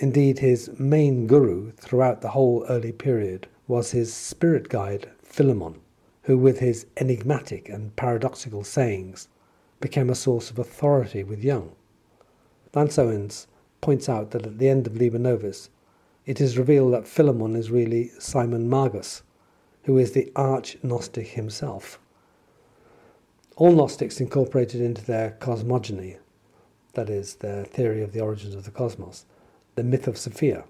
Indeed, 0.00 0.38
his 0.38 0.70
main 0.78 1.26
guru 1.26 1.72
throughout 1.72 2.22
the 2.22 2.30
whole 2.30 2.64
early 2.70 2.90
period 2.90 3.46
was 3.68 3.90
his 3.90 4.14
spirit 4.14 4.70
guide, 4.70 5.10
Philemon, 5.22 5.78
who, 6.22 6.38
with 6.38 6.60
his 6.60 6.86
enigmatic 6.96 7.68
and 7.68 7.94
paradoxical 7.96 8.64
sayings, 8.64 9.28
became 9.78 10.08
a 10.08 10.14
source 10.14 10.50
of 10.50 10.58
authority 10.58 11.22
with 11.22 11.44
Jung. 11.44 11.72
Lance 12.74 12.98
Owens 12.98 13.46
points 13.82 14.08
out 14.08 14.30
that 14.30 14.46
at 14.46 14.58
the 14.58 14.70
end 14.70 14.86
of 14.86 14.96
Liber 14.96 15.18
Novus, 15.18 15.68
it 16.24 16.40
is 16.40 16.56
revealed 16.56 16.94
that 16.94 17.06
Philemon 17.06 17.54
is 17.54 17.70
really 17.70 18.10
Simon 18.18 18.70
Magus, 18.70 19.22
who 19.82 19.98
is 19.98 20.12
the 20.12 20.32
arch 20.34 20.78
Gnostic 20.82 21.28
himself. 21.28 22.00
All 23.54 23.72
Gnostics 23.72 24.18
incorporated 24.18 24.80
into 24.80 25.04
their 25.04 25.32
cosmogony, 25.32 26.16
that 26.94 27.10
is, 27.10 27.34
their 27.34 27.64
theory 27.66 28.02
of 28.02 28.12
the 28.12 28.20
origins 28.20 28.54
of 28.54 28.64
the 28.64 28.70
cosmos, 28.70 29.26
the 29.80 29.84
myth 29.84 30.06
of 30.06 30.18
Sophia, 30.18 30.64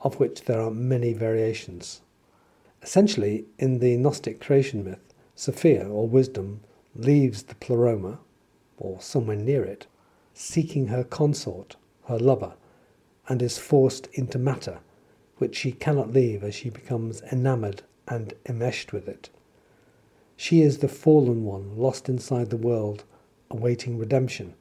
of 0.00 0.18
which 0.18 0.46
there 0.46 0.60
are 0.60 0.72
many 0.72 1.12
variations. 1.12 2.00
Essentially, 2.82 3.44
in 3.60 3.78
the 3.78 3.96
Gnostic 3.96 4.40
creation 4.40 4.82
myth, 4.82 5.14
Sophia, 5.36 5.88
or 5.88 6.08
wisdom, 6.08 6.60
leaves 6.96 7.44
the 7.44 7.54
pleroma, 7.54 8.18
or 8.76 9.00
somewhere 9.00 9.36
near 9.36 9.62
it, 9.62 9.86
seeking 10.32 10.88
her 10.88 11.04
consort, 11.04 11.76
her 12.06 12.18
lover, 12.18 12.54
and 13.28 13.40
is 13.40 13.56
forced 13.56 14.08
into 14.14 14.36
matter, 14.36 14.80
which 15.36 15.54
she 15.54 15.70
cannot 15.70 16.12
leave 16.12 16.42
as 16.42 16.56
she 16.56 16.70
becomes 16.70 17.22
enamoured 17.30 17.82
and 18.08 18.34
enmeshed 18.46 18.92
with 18.92 19.06
it. 19.06 19.30
She 20.36 20.60
is 20.60 20.78
the 20.78 20.88
fallen 20.88 21.44
one 21.44 21.76
lost 21.76 22.08
inside 22.08 22.50
the 22.50 22.56
world, 22.56 23.04
awaiting 23.48 23.96
redemption. 23.96 24.54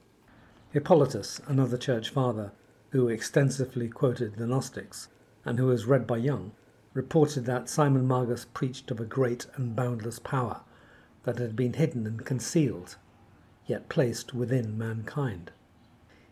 Hippolytus, 0.69 1.41
another 1.47 1.79
church 1.79 2.11
father, 2.11 2.51
who 2.93 3.09
extensively 3.09 3.89
quoted 3.89 4.35
the 4.35 4.45
Gnostics 4.45 5.07
and 5.43 5.57
who 5.57 5.65
was 5.65 5.87
read 5.87 6.05
by 6.05 6.17
Jung, 6.17 6.51
reported 6.93 7.43
that 7.43 7.67
Simon 7.67 8.07
Magus 8.07 8.45
preached 8.45 8.91
of 8.91 8.99
a 8.99 9.05
great 9.05 9.47
and 9.55 9.75
boundless 9.75 10.19
power 10.19 10.61
that 11.23 11.39
had 11.39 11.55
been 11.55 11.73
hidden 11.73 12.05
and 12.05 12.23
concealed, 12.23 12.97
yet 13.65 13.89
placed 13.89 14.35
within 14.35 14.77
mankind. 14.77 15.51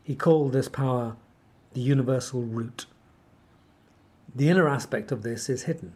He 0.03 0.15
called 0.15 0.53
this 0.53 0.70
power 0.70 1.15
the 1.74 1.82
universal 1.82 2.44
root. 2.44 2.86
The 4.36 4.50
inner 4.50 4.70
aspect 4.70 5.12
of 5.12 5.24
this 5.24 5.50
is 5.50 5.63
hidden, 5.63 5.94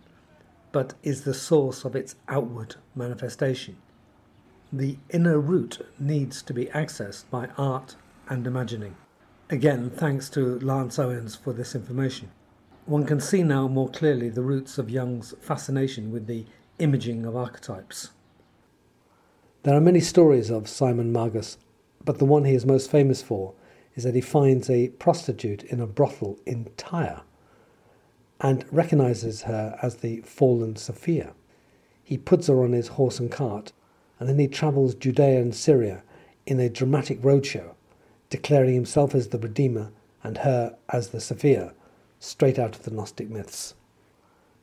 but 0.72 0.96
is 1.04 1.26
the 1.26 1.36
source 1.36 1.86
of 1.86 1.96
its 1.96 2.16
outward 2.28 2.78
manifestation. 2.96 3.78
The 4.74 4.98
inner 5.12 5.40
root 5.40 5.86
needs 6.00 6.42
to 6.42 6.56
be 6.56 6.66
accessed 6.66 7.30
by 7.30 7.50
art 7.56 7.98
and 8.28 8.48
imagining. 8.48 8.96
Again, 9.52 9.92
thanks 9.92 10.28
to 10.32 10.58
Lance 10.60 10.98
Owens 10.98 11.36
for 11.36 11.54
this 11.54 11.76
information. 11.76 12.32
One 12.88 13.06
can 13.06 13.20
see 13.20 13.44
now 13.44 13.68
more 13.68 13.90
clearly 13.90 14.30
the 14.30 14.42
roots 14.42 14.80
of 14.80 14.90
Jung's 14.90 15.36
fascination 15.40 16.12
with 16.12 16.26
the 16.26 16.46
imaging 16.80 17.28
of 17.28 17.36
archetypes. 17.36 18.10
There 19.62 19.78
are 19.78 19.82
many 19.82 20.00
stories 20.00 20.50
of 20.50 20.68
Simon 20.68 21.12
Magus, 21.12 21.60
but 22.04 22.18
the 22.18 22.26
one 22.26 22.46
he 22.46 22.56
is 22.56 22.66
most 22.66 22.90
famous 22.90 23.22
for 23.22 23.54
is 23.94 24.04
that 24.04 24.16
he 24.16 24.22
finds 24.22 24.68
a 24.68 24.88
prostitute 24.90 25.62
in 25.66 25.80
a 25.80 25.86
brothel 25.86 26.40
in 26.48 26.68
Tyre 26.76 27.22
and 28.42 28.66
recognizes 28.72 29.44
her 29.44 29.78
as 29.80 29.98
the 29.98 30.22
fallen 30.22 30.76
Sophia. 30.76 31.36
He 32.04 32.18
puts 32.18 32.48
her 32.48 32.64
on 32.64 32.72
his 32.72 32.88
horse 32.88 33.20
and 33.20 33.32
cart, 33.32 33.74
and 34.20 34.28
then 34.28 34.40
he 34.40 34.48
travels 34.48 34.96
Judea 34.96 35.40
and 35.40 35.54
Syria 35.54 36.02
in 36.48 36.60
a 36.60 36.68
dramatic 36.68 37.22
roadshow 37.22 37.76
declaring 38.30 38.74
himself 38.74 39.14
as 39.14 39.30
the 39.30 39.40
Redeemer 39.40 39.92
and 40.24 40.40
her 40.40 40.76
as 40.90 41.10
the 41.10 41.22
Sophia, 41.22 41.74
straight 42.20 42.58
out 42.58 42.76
of 42.76 42.84
the 42.84 42.92
Gnostic 42.92 43.30
myths. 43.30 43.76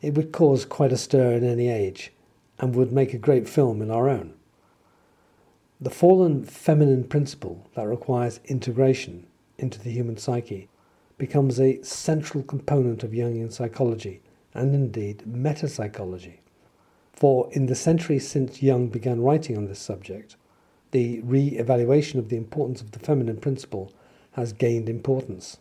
It 0.01 0.15
would 0.15 0.33
cause 0.33 0.65
quite 0.65 0.93
a 0.93 0.97
stir 0.97 1.33
in 1.33 1.45
any 1.45 1.69
age, 1.69 2.13
and 2.59 2.75
would 2.75 2.93
make 2.93 3.13
a 3.13 3.19
great 3.19 3.49
film 3.49 3.83
in 3.83 3.91
our 3.91 4.09
own. 4.09 4.35
The 5.81 5.91
fallen 5.91 6.45
feminine 6.45 7.05
principle 7.05 7.69
that 7.75 7.89
requires 7.89 8.41
integration 8.45 9.27
into 9.59 9.81
the 9.81 9.91
human 9.91 10.17
psyche 10.17 10.69
becomes 11.19 11.61
a 11.61 11.83
central 11.83 12.43
component 12.45 13.03
of 13.03 13.11
Jungian 13.11 13.53
psychology 13.53 14.23
and 14.55 14.75
indeed 14.75 15.25
metapsychology. 15.29 16.39
For 17.13 17.49
in 17.53 17.67
the 17.67 17.75
centuries 17.75 18.29
since 18.29 18.63
Jung 18.63 18.89
began 18.89 19.21
writing 19.21 19.57
on 19.57 19.67
this 19.67 19.79
subject, 19.79 20.37
the 20.93 21.21
re 21.21 21.49
evaluation 21.49 22.19
of 22.19 22.29
the 22.29 22.37
importance 22.37 22.81
of 22.81 22.93
the 22.93 22.99
feminine 22.99 23.39
principle 23.39 23.93
has 24.33 24.53
gained 24.53 24.89
importance. 24.89 25.59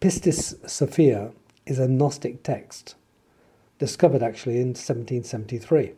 Pistis 0.00 0.54
Sophia 0.68 1.32
is 1.66 1.78
a 1.78 1.88
Gnostic 1.88 2.42
text, 2.42 2.94
discovered 3.78 4.22
actually 4.22 4.56
in 4.56 4.68
1773, 4.68 5.92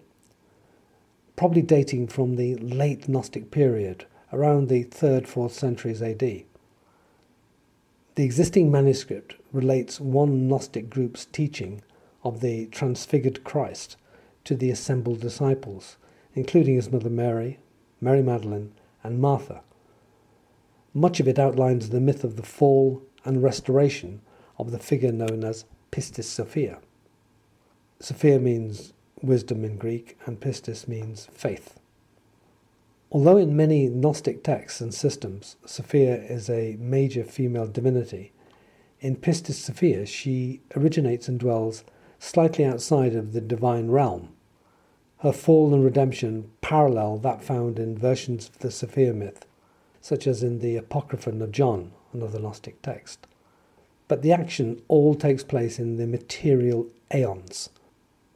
probably 1.36 1.62
dating 1.62 2.08
from 2.08 2.36
the 2.36 2.56
late 2.56 3.08
Gnostic 3.08 3.50
period, 3.50 4.06
around 4.32 4.68
the 4.68 4.84
3rd 4.84 5.26
4th 5.26 5.52
centuries 5.52 6.02
AD. 6.02 6.20
The 6.20 8.24
existing 8.24 8.70
manuscript 8.70 9.36
relates 9.52 10.00
one 10.00 10.48
Gnostic 10.48 10.90
group's 10.90 11.24
teaching 11.24 11.82
of 12.24 12.40
the 12.40 12.66
transfigured 12.66 13.44
Christ 13.44 13.96
to 14.44 14.56
the 14.56 14.70
assembled 14.70 15.20
disciples, 15.20 15.96
including 16.34 16.74
his 16.74 16.90
mother 16.90 17.10
Mary, 17.10 17.58
Mary 18.00 18.22
Magdalene, 18.22 18.72
and 19.02 19.20
Martha. 19.20 19.62
Much 20.94 21.20
of 21.20 21.28
it 21.28 21.38
outlines 21.38 21.90
the 21.90 22.00
myth 22.00 22.24
of 22.24 22.36
the 22.36 22.42
fall 22.42 23.02
and 23.24 23.42
restoration 23.42 24.20
of 24.58 24.70
the 24.70 24.78
figure 24.78 25.12
known 25.12 25.44
as 25.44 25.64
Pistis 25.90 26.24
Sophia. 26.24 26.78
Sophia 28.00 28.38
means 28.38 28.92
wisdom 29.22 29.64
in 29.64 29.76
Greek, 29.76 30.16
and 30.26 30.40
pistis 30.40 30.86
means 30.86 31.26
faith. 31.32 31.78
Although 33.10 33.38
in 33.38 33.56
many 33.56 33.88
Gnostic 33.88 34.44
texts 34.44 34.80
and 34.80 34.92
systems 34.92 35.56
Sophia 35.64 36.14
is 36.14 36.48
a 36.48 36.76
major 36.78 37.24
female 37.24 37.66
divinity, 37.66 38.32
in 39.00 39.16
Pistis 39.16 39.54
Sophia 39.54 40.06
she 40.06 40.60
originates 40.76 41.28
and 41.28 41.40
dwells 41.40 41.84
slightly 42.18 42.64
outside 42.64 43.14
of 43.14 43.32
the 43.32 43.40
divine 43.40 43.88
realm, 43.88 44.34
her 45.20 45.32
fall 45.32 45.74
and 45.74 45.84
redemption 45.84 46.50
parallel 46.60 47.18
that 47.18 47.42
found 47.42 47.78
in 47.78 47.98
versions 47.98 48.48
of 48.48 48.58
the 48.60 48.70
Sophia 48.70 49.12
myth, 49.12 49.46
such 50.00 50.26
as 50.26 50.42
in 50.42 50.60
the 50.60 50.76
Apocryphon 50.76 51.42
of 51.42 51.50
John, 51.50 51.92
another 52.12 52.38
Gnostic 52.38 52.80
text. 52.82 53.26
But 54.06 54.22
the 54.22 54.32
action 54.32 54.80
all 54.86 55.14
takes 55.14 55.42
place 55.42 55.78
in 55.78 55.96
the 55.96 56.06
material 56.06 56.86
aeons, 57.12 57.70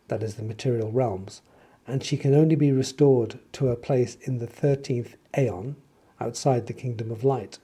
that 0.08 0.22
is, 0.22 0.34
the 0.34 0.42
material 0.42 0.90
realms, 0.90 1.40
and 1.86 2.02
she 2.02 2.16
can 2.16 2.34
only 2.34 2.56
be 2.56 2.72
restored 2.72 3.38
to 3.52 3.66
her 3.66 3.76
place 3.76 4.16
in 4.22 4.38
the 4.38 4.46
13th 4.46 5.14
aeon, 5.38 5.76
outside 6.20 6.66
the 6.66 6.72
kingdom 6.72 7.10
of 7.10 7.24
light. 7.24 7.58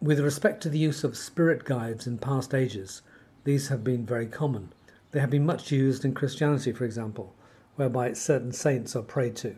With 0.00 0.20
respect 0.20 0.62
to 0.62 0.68
the 0.68 0.78
use 0.78 1.04
of 1.04 1.16
spirit 1.16 1.64
guides 1.64 2.06
in 2.06 2.18
past 2.18 2.54
ages, 2.54 3.02
these 3.44 3.68
have 3.68 3.84
been 3.84 4.06
very 4.06 4.26
common. 4.26 4.72
They 5.10 5.20
have 5.20 5.30
been 5.30 5.44
much 5.44 5.70
used 5.70 6.04
in 6.04 6.14
Christianity, 6.14 6.72
for 6.72 6.84
example, 6.84 7.34
whereby 7.80 8.12
certain 8.12 8.52
saints 8.52 8.94
are 8.94 9.00
prayed 9.00 9.34
to, 9.34 9.56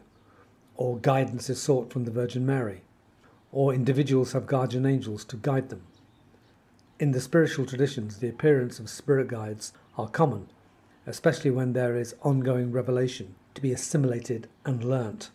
or 0.76 0.96
guidance 0.98 1.50
is 1.50 1.60
sought 1.60 1.92
from 1.92 2.04
the 2.04 2.10
Virgin 2.12 2.46
Mary, 2.46 2.82
or 3.50 3.74
individuals 3.74 4.30
have 4.30 4.46
guardian 4.46 4.86
angels 4.86 5.24
to 5.24 5.34
guide 5.34 5.70
them. 5.70 5.82
In 7.00 7.10
the 7.10 7.20
spiritual 7.20 7.66
traditions, 7.66 8.18
the 8.18 8.28
appearance 8.28 8.78
of 8.78 8.88
spirit 8.88 9.26
guides 9.26 9.72
are 9.98 10.06
common, 10.06 10.46
especially 11.04 11.50
when 11.50 11.72
there 11.72 11.96
is 11.96 12.14
ongoing 12.22 12.70
revelation 12.70 13.34
to 13.56 13.60
be 13.60 13.72
assimilated 13.72 14.46
and 14.64 14.84
learnt. 14.84 15.30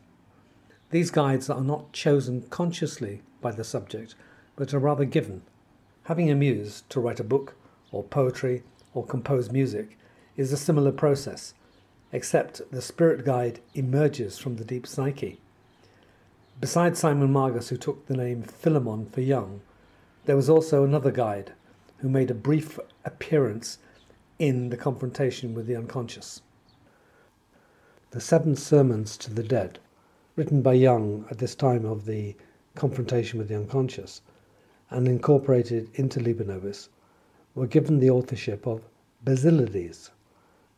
These 0.92 1.12
guides 1.12 1.50
are 1.50 1.60
not 1.60 1.92
chosen 1.92 2.44
consciously 2.44 3.22
by 3.42 3.52
the 3.52 3.66
subject, 3.66 4.16
but 4.56 4.74
are 4.74 4.80
rather 4.80 5.04
given. 5.04 5.42
Having 6.04 6.32
a 6.32 6.36
muse 6.36 6.84
to 6.88 7.02
write 7.02 7.20
a 7.20 7.26
book, 7.26 7.56
or 7.92 8.02
poetry, 8.02 8.64
or 8.94 9.06
compose 9.06 9.52
music 9.52 9.98
is 10.38 10.54
a 10.54 10.58
similar 10.58 10.94
process, 10.94 11.54
except 12.12 12.62
the 12.72 12.82
spirit 12.82 13.26
guide 13.26 13.60
emerges 13.74 14.38
from 14.38 14.56
the 14.56 14.66
deep 14.66 14.88
psyche. 14.88 15.40
Besides 16.60 17.00
Simon 17.00 17.32
Magus, 17.32 17.70
who 17.70 17.78
took 17.78 18.06
the 18.06 18.18
name 18.18 18.42
Philemon 18.44 19.06
for 19.08 19.22
Jung, 19.22 19.62
there 20.26 20.36
was 20.36 20.50
also 20.50 20.84
another 20.84 21.12
guide 21.12 21.54
who 21.98 22.10
made 22.10 22.32
a 22.32 22.36
brief 22.36 22.80
appearance 23.06 23.80
in 24.40 24.70
the 24.70 24.78
confrontation 24.78 25.54
with 25.54 25.68
the 25.68 25.76
unconscious. 25.76 26.42
The 28.12 28.22
Seven 28.22 28.56
Sermons 28.56 29.18
to 29.18 29.34
the 29.34 29.44
Dead 29.44 29.80
written 30.38 30.62
by 30.62 30.74
Jung 30.74 31.26
at 31.32 31.40
this 31.40 31.56
time 31.56 31.84
of 31.84 32.06
the 32.06 32.36
confrontation 32.76 33.40
with 33.40 33.50
the 33.50 33.58
unconscious 33.58 34.22
and 34.90 35.08
incorporated 35.08 35.90
into 35.96 36.20
Liber 36.20 36.46
Novus, 36.46 36.90
were 37.56 37.68
given 37.68 38.00
the 38.00 38.12
authorship 38.12 38.66
of 38.66 38.84
Basilides, 39.26 40.12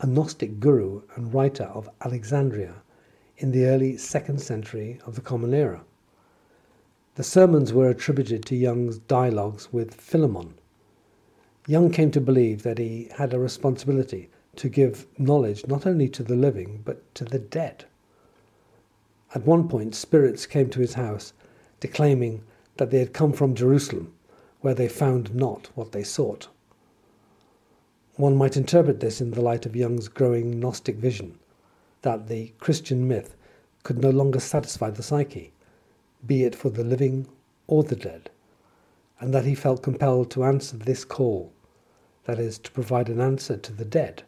a 0.01 0.07
Gnostic 0.07 0.61
guru 0.61 1.01
and 1.15 1.33
writer 1.33 1.65
of 1.65 1.89
Alexandria 2.05 2.75
in 3.37 3.51
the 3.51 3.65
early 3.65 3.97
second 3.97 4.39
century 4.39 4.97
of 5.05 5.15
the 5.15 5.21
Common 5.21 5.53
Era. 5.53 5.83
The 7.15 7.23
sermons 7.23 7.73
were 7.73 7.89
attributed 7.89 8.45
to 8.45 8.55
Jung's 8.55 8.97
dialogues 8.97 9.73
with 9.73 9.95
Philemon. 9.95 10.53
Jung 11.67 11.91
came 11.91 12.11
to 12.11 12.21
believe 12.21 12.63
that 12.63 12.77
he 12.77 13.09
had 13.17 13.33
a 13.33 13.39
responsibility 13.39 14.29
to 14.55 14.69
give 14.69 15.05
knowledge 15.17 15.67
not 15.67 15.85
only 15.85 16.07
to 16.09 16.23
the 16.23 16.35
living 16.35 16.81
but 16.85 17.13
to 17.15 17.25
the 17.25 17.39
dead. 17.39 17.83
At 19.35 19.45
one 19.45 19.67
point, 19.67 19.95
spirits 19.95 20.45
came 20.45 20.69
to 20.69 20.79
his 20.79 20.93
house, 20.93 21.33
declaiming 21.81 22.43
that 22.77 22.89
they 22.89 22.99
had 22.99 23.13
come 23.13 23.33
from 23.33 23.53
Jerusalem, 23.53 24.13
where 24.61 24.73
they 24.73 24.87
found 24.87 25.35
not 25.35 25.69
what 25.75 25.91
they 25.91 26.03
sought. 26.03 26.47
One 28.19 28.35
might 28.35 28.57
interpret 28.57 28.99
this 28.99 29.21
in 29.21 29.31
the 29.31 29.39
light 29.39 29.65
of 29.65 29.77
Jung's 29.77 30.09
growing 30.09 30.59
Gnostic 30.59 30.97
vision 30.97 31.39
that 32.01 32.27
the 32.27 32.51
Christian 32.59 33.07
myth 33.07 33.37
could 33.83 33.97
no 33.97 34.09
longer 34.09 34.41
satisfy 34.41 34.89
the 34.89 35.01
psyche, 35.01 35.53
be 36.27 36.43
it 36.43 36.53
for 36.53 36.69
the 36.69 36.83
living 36.83 37.29
or 37.65 37.81
the 37.81 37.95
dead, 37.95 38.29
and 39.21 39.33
that 39.33 39.45
he 39.45 39.55
felt 39.55 39.81
compelled 39.81 40.29
to 40.31 40.43
answer 40.43 40.75
this 40.75 41.05
call, 41.05 41.53
that 42.25 42.39
is, 42.39 42.59
to 42.59 42.71
provide 42.71 43.07
an 43.07 43.21
answer 43.21 43.55
to 43.55 43.71
the 43.71 43.85
dead 43.85 44.23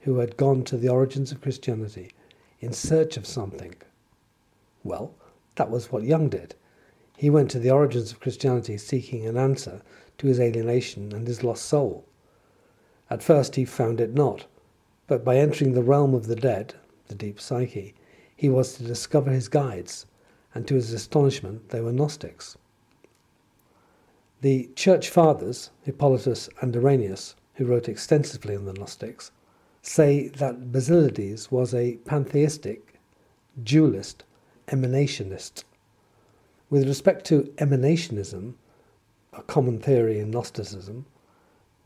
who 0.00 0.20
had 0.20 0.38
gone 0.38 0.64
to 0.64 0.78
the 0.78 0.88
origins 0.88 1.30
of 1.30 1.42
Christianity 1.42 2.12
in 2.60 2.72
search 2.72 3.18
of 3.18 3.26
something 3.26 3.74
well, 4.82 5.14
that 5.56 5.70
was 5.70 5.92
what 5.92 6.04
Jung 6.04 6.30
did. 6.30 6.54
He 7.18 7.28
went 7.28 7.50
to 7.50 7.58
the 7.58 7.72
origins 7.72 8.10
of 8.10 8.20
Christianity 8.20 8.78
seeking 8.78 9.26
an 9.26 9.36
answer 9.36 9.82
to 10.16 10.28
his 10.28 10.40
alienation 10.40 11.12
and 11.12 11.26
his 11.28 11.44
lost 11.44 11.66
soul. 11.66 12.06
At 13.10 13.22
first 13.22 13.56
he 13.56 13.64
found 13.64 14.00
it 14.00 14.14
not, 14.14 14.46
but 15.06 15.24
by 15.24 15.36
entering 15.36 15.74
the 15.74 15.82
realm 15.82 16.14
of 16.14 16.26
the 16.26 16.36
dead, 16.36 16.74
the 17.08 17.14
deep 17.14 17.40
psyche, 17.40 17.94
he 18.34 18.48
was 18.48 18.74
to 18.74 18.82
discover 18.82 19.30
his 19.30 19.48
guides, 19.48 20.06
and 20.54 20.66
to 20.66 20.74
his 20.74 20.92
astonishment 20.92 21.68
they 21.68 21.80
were 21.80 21.92
Gnostics. 21.92 22.56
The 24.40 24.70
Church 24.74 25.08
Fathers, 25.08 25.70
Hippolytus 25.82 26.48
and 26.60 26.76
Irenaeus, 26.76 27.34
who 27.54 27.66
wrote 27.66 27.88
extensively 27.88 28.56
on 28.56 28.64
the 28.64 28.72
Gnostics, 28.72 29.30
say 29.82 30.28
that 30.28 30.72
Basilides 30.72 31.50
was 31.50 31.74
a 31.74 31.96
pantheistic, 32.04 32.98
dualist, 33.62 34.24
emanationist. 34.68 35.64
With 36.70 36.88
respect 36.88 37.24
to 37.26 37.52
emanationism, 37.58 38.54
a 39.32 39.42
common 39.42 39.78
theory 39.78 40.18
in 40.18 40.30
Gnosticism, 40.30 41.06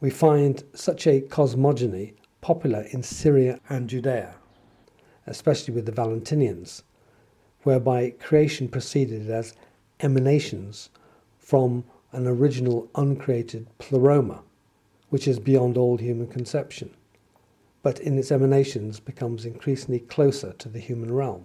we 0.01 0.11
find 0.11 0.63
such 0.75 1.07
a 1.07 1.21
cosmogony 1.21 2.15
popular 2.41 2.83
in 2.91 3.03
Syria 3.03 3.59
and 3.69 3.89
Judea, 3.89 4.37
especially 5.27 5.75
with 5.75 5.87
the 5.87 5.93
Valentinians, 5.93 6.83
whereby 7.65 8.11
creation 8.11 8.69
proceeded 8.69 9.29
as 9.29 9.55
emanations 10.01 10.91
from 11.39 11.83
an 12.13 12.27
original 12.27 12.89
uncreated 12.95 13.67
pleroma, 13.79 14.43
which 15.11 15.27
is 15.27 15.41
beyond 15.41 15.77
all 15.77 15.97
human 15.97 16.29
conception, 16.29 16.95
but 17.83 17.99
in 17.99 18.17
its 18.19 18.31
emanations 18.31 19.01
becomes 19.01 19.45
increasingly 19.45 19.99
closer 19.99 20.53
to 20.55 20.69
the 20.69 20.79
human 20.79 21.13
realm. 21.13 21.45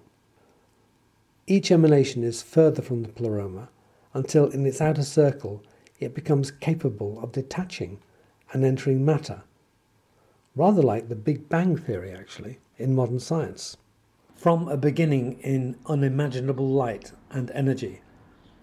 Each 1.47 1.71
emanation 1.71 2.23
is 2.23 2.43
further 2.43 2.81
from 2.83 3.01
the 3.01 3.09
pleroma 3.09 3.69
until 4.13 4.47
in 4.49 4.65
its 4.65 4.79
outer 4.79 5.03
circle 5.03 5.63
it 5.99 6.13
becomes 6.13 6.51
capable 6.51 7.19
of 7.21 7.31
detaching 7.31 7.99
and 8.53 8.63
entering 8.63 9.03
matter, 9.03 9.43
rather 10.55 10.81
like 10.81 11.09
the 11.09 11.15
Big 11.15 11.49
Bang 11.49 11.75
theory, 11.75 12.11
actually, 12.11 12.59
in 12.77 12.95
modern 12.95 13.19
science. 13.19 13.75
From 14.35 14.67
a 14.67 14.77
beginning 14.77 15.39
in 15.39 15.77
unimaginable 15.87 16.69
light 16.69 17.11
and 17.31 17.51
energy, 17.51 18.01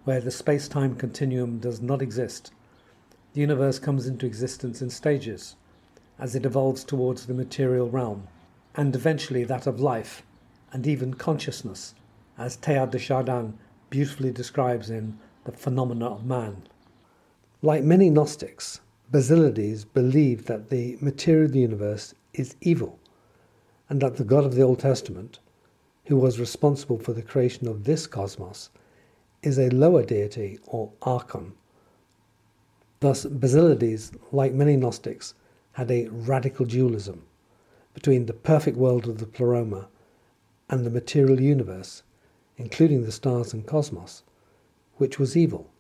where 0.05 0.21
the 0.21 0.31
space 0.31 0.69
time 0.69 0.95
continuum 0.95 1.59
does 1.59 1.83
not 1.83 2.01
exist, 2.01 2.53
the 3.33 3.41
universe 3.41 3.79
comes 3.79 4.07
into 4.07 4.27
existence 4.27 4.81
in 4.81 4.91
stages 4.91 5.57
as 6.19 6.35
it 6.35 6.47
evolves 6.47 6.85
towards 6.85 7.27
the 7.27 7.35
material 7.35 7.91
realm, 7.91 8.29
and 8.77 8.95
eventually 8.95 9.45
that 9.45 9.67
of 9.67 9.81
life 9.81 10.23
and 10.73 10.87
even 10.87 11.15
consciousness 11.15 11.95
as 12.39 12.57
Teilhard 12.57 12.91
de 12.91 12.99
Chardin 12.99 13.59
beautifully 13.91 14.31
describes 14.31 14.89
in 14.89 15.19
The 15.45 15.53
Phenomena 15.53 16.07
of 16.07 16.25
Man. 16.25 16.63
Like 17.63 17.83
many 17.83 18.09
Gnostics, 18.09 18.81
Basilides 19.11 19.85
believed 19.85 20.47
that 20.47 20.71
the 20.71 20.97
material 21.01 21.55
universe 21.55 22.15
is 22.33 22.57
evil, 22.61 22.99
and 23.89 24.01
that 24.01 24.17
the 24.17 24.25
God 24.25 24.45
of 24.45 24.55
the 24.55 24.63
Old 24.63 24.79
Testament, 24.79 25.41
who 26.07 26.17
was 26.17 26.39
responsible 26.39 26.99
for 26.99 27.13
the 27.13 27.23
creation 27.23 27.67
of 27.67 27.85
this 27.85 28.07
cosmos, 28.07 28.71
is 29.43 29.59
a 29.59 29.71
lower 29.71 30.05
deity 30.05 30.59
or 30.67 30.93
archon. 31.03 31.55
Thus, 33.01 33.25
Basilides, 33.25 34.13
like 34.31 34.53
many 34.53 34.77
Gnostics, 34.77 35.35
had 35.73 35.91
a 35.91 36.09
radical 36.09 36.67
dualism 36.67 37.25
between 37.95 38.27
the 38.27 38.33
perfect 38.33 38.77
world 38.77 39.09
of 39.09 39.19
the 39.19 39.27
pleroma 39.27 39.89
and 40.69 40.85
the 40.85 40.91
material 40.91 41.41
universe 41.41 42.03
including 42.61 43.05
the 43.05 43.13
stars 43.13 43.55
and 43.55 43.67
cosmos, 43.67 44.23
which 44.97 45.19
was 45.19 45.35
evil, 45.35 45.71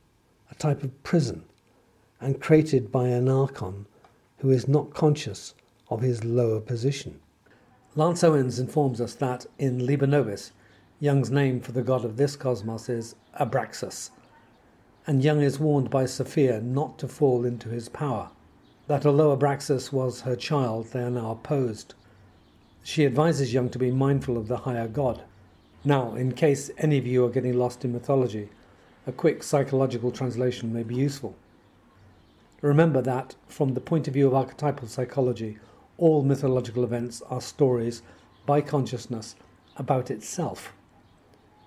a 0.50 0.54
type 0.54 0.82
of 0.82 1.02
prison, 1.02 1.44
and 2.20 2.40
created 2.40 2.92
by 2.92 3.08
an 3.08 3.28
archon 3.28 3.86
who 4.38 4.50
is 4.50 4.68
not 4.68 4.94
conscious 4.94 5.54
of 5.88 6.00
his 6.00 6.24
lower 6.24 6.60
position. 6.60 7.20
Lance 7.96 8.22
Owens 8.22 8.58
informs 8.58 9.00
us 9.00 9.14
that 9.14 9.46
in 9.58 9.84
Liber 9.84 10.06
Novus, 10.06 10.52
Jung's 11.00 11.30
name 11.30 11.60
for 11.60 11.72
the 11.72 11.82
god 11.82 12.04
of 12.04 12.16
this 12.16 12.36
cosmos 12.36 12.88
is 12.88 13.14
Abraxas, 13.38 14.10
and 15.06 15.24
Jung 15.24 15.40
is 15.40 15.58
warned 15.58 15.90
by 15.90 16.04
Sophia 16.04 16.60
not 16.60 16.98
to 16.98 17.08
fall 17.08 17.44
into 17.44 17.68
his 17.68 17.88
power, 17.88 18.30
that 18.86 19.06
although 19.06 19.36
Abraxas 19.36 19.92
was 19.92 20.20
her 20.20 20.36
child, 20.36 20.86
they 20.92 21.00
are 21.00 21.10
now 21.10 21.32
opposed. 21.32 21.94
She 22.82 23.06
advises 23.06 23.52
Jung 23.52 23.70
to 23.70 23.78
be 23.78 23.90
mindful 23.90 24.36
of 24.36 24.48
the 24.48 24.58
higher 24.58 24.88
god. 24.88 25.22
Now, 25.84 26.14
in 26.14 26.32
case 26.32 26.70
any 26.78 26.98
of 26.98 27.06
you 27.06 27.24
are 27.24 27.30
getting 27.30 27.58
lost 27.58 27.84
in 27.84 27.92
mythology, 27.92 28.50
a 29.06 29.12
quick 29.12 29.42
psychological 29.42 30.10
translation 30.10 30.72
may 30.72 30.82
be 30.82 30.94
useful. 30.94 31.34
Remember 32.62 33.00
that, 33.00 33.36
from 33.48 33.72
the 33.74 33.80
point 33.80 34.06
of 34.06 34.14
view 34.14 34.26
of 34.26 34.34
archetypal 34.34 34.86
psychology, 34.86 35.58
all 35.96 36.22
mythological 36.22 36.84
events 36.84 37.22
are 37.30 37.40
stories 37.40 38.02
by 38.44 38.60
consciousness 38.60 39.34
about 39.76 40.10
itself. 40.10 40.72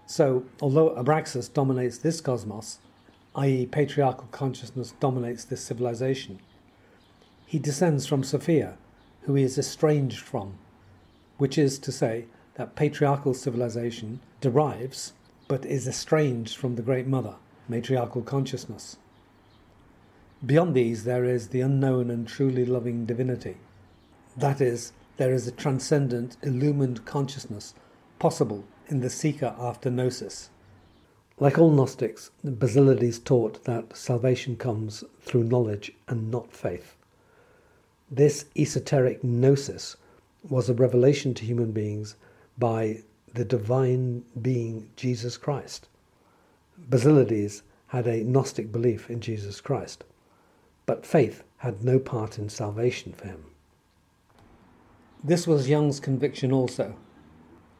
So, 0.05 0.45
although 0.61 0.91
Abraxas 0.91 1.51
dominates 1.51 1.97
this 1.97 2.21
cosmos, 2.21 2.77
i.e., 3.35 3.65
patriarchal 3.65 4.27
consciousness 4.31 4.93
dominates 4.99 5.45
this 5.45 5.63
civilization, 5.63 6.39
he 7.47 7.57
descends 7.57 8.05
from 8.05 8.23
Sophia, 8.23 8.77
who 9.21 9.33
he 9.33 9.43
is 9.43 9.57
estranged 9.57 10.19
from, 10.19 10.57
which 11.37 11.57
is 11.57 11.79
to 11.79 11.91
say 11.91 12.25
that 12.55 12.75
patriarchal 12.75 13.33
civilization 13.33 14.19
derives 14.41 15.13
but 15.47 15.65
is 15.65 15.87
estranged 15.87 16.55
from 16.55 16.75
the 16.75 16.81
Great 16.81 17.07
Mother, 17.07 17.35
matriarchal 17.67 18.21
consciousness. 18.21 18.97
Beyond 20.45 20.75
these, 20.75 21.05
there 21.05 21.23
is 21.23 21.49
the 21.49 21.61
unknown 21.61 22.09
and 22.09 22.27
truly 22.27 22.65
loving 22.65 23.05
divinity. 23.05 23.57
That 24.35 24.59
is, 24.59 24.91
there 25.17 25.31
is 25.31 25.47
a 25.47 25.51
transcendent, 25.51 26.35
illumined 26.43 27.05
consciousness 27.05 27.73
possible 28.19 28.65
in 28.87 28.99
the 28.99 29.09
seeker 29.09 29.55
after 29.57 29.89
gnosis. 29.89 30.49
Like 31.39 31.57
all 31.57 31.71
Gnostics, 31.71 32.29
Basilides 32.45 33.23
taught 33.23 33.63
that 33.63 33.95
salvation 33.95 34.55
comes 34.55 35.03
through 35.21 35.45
knowledge 35.45 35.91
and 36.07 36.29
not 36.29 36.51
faith. 36.51 36.95
This 38.11 38.45
esoteric 38.55 39.23
gnosis 39.23 39.95
was 40.47 40.69
a 40.69 40.73
revelation 40.73 41.33
to 41.35 41.45
human 41.45 41.71
beings 41.71 42.15
by 42.57 43.01
the 43.33 43.45
divine 43.45 44.25
being 44.41 44.89
Jesus 44.95 45.37
Christ. 45.37 45.87
Basilides 46.89 47.61
had 47.87 48.07
a 48.07 48.23
Gnostic 48.23 48.71
belief 48.71 49.09
in 49.09 49.21
Jesus 49.21 49.61
Christ, 49.61 50.03
but 50.85 51.05
faith 51.05 51.43
had 51.57 51.83
no 51.83 51.99
part 51.99 52.37
in 52.37 52.49
salvation 52.49 53.13
for 53.13 53.27
him. 53.27 53.45
This 55.23 55.47
was 55.47 55.69
Jung's 55.69 55.99
conviction 55.99 56.51
also. 56.51 56.95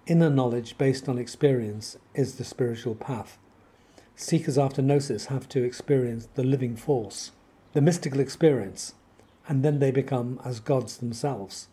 Inner 0.07 0.29
knowledge 0.29 0.77
based 0.77 1.09
on 1.09 1.17
experience 1.17 1.97
is 2.13 2.35
the 2.35 2.43
spiritual 2.43 2.95
path. 2.95 3.37
Seekers 4.15 4.57
after 4.57 4.81
gnosis 4.81 5.25
have 5.25 5.49
to 5.49 5.63
experience 5.63 6.27
the 6.35 6.43
living 6.43 6.75
force, 6.75 7.31
the 7.73 7.81
mystical 7.81 8.19
experience, 8.19 8.93
and 9.47 9.63
then 9.63 9.79
they 9.79 9.91
become 9.91 10.39
as 10.45 10.59
gods 10.59 10.97
themselves. 10.97 11.67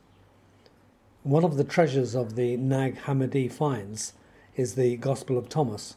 One 1.23 1.45
of 1.45 1.57
the 1.57 1.65
treasures 1.65 2.15
of 2.15 2.35
the 2.35 2.57
Nag 2.57 3.03
Hammadi 3.03 3.53
finds 3.53 4.15
is 4.57 4.75
the 4.75 4.97
Gospel 4.97 5.37
of 5.37 5.49
Thomas, 5.49 5.97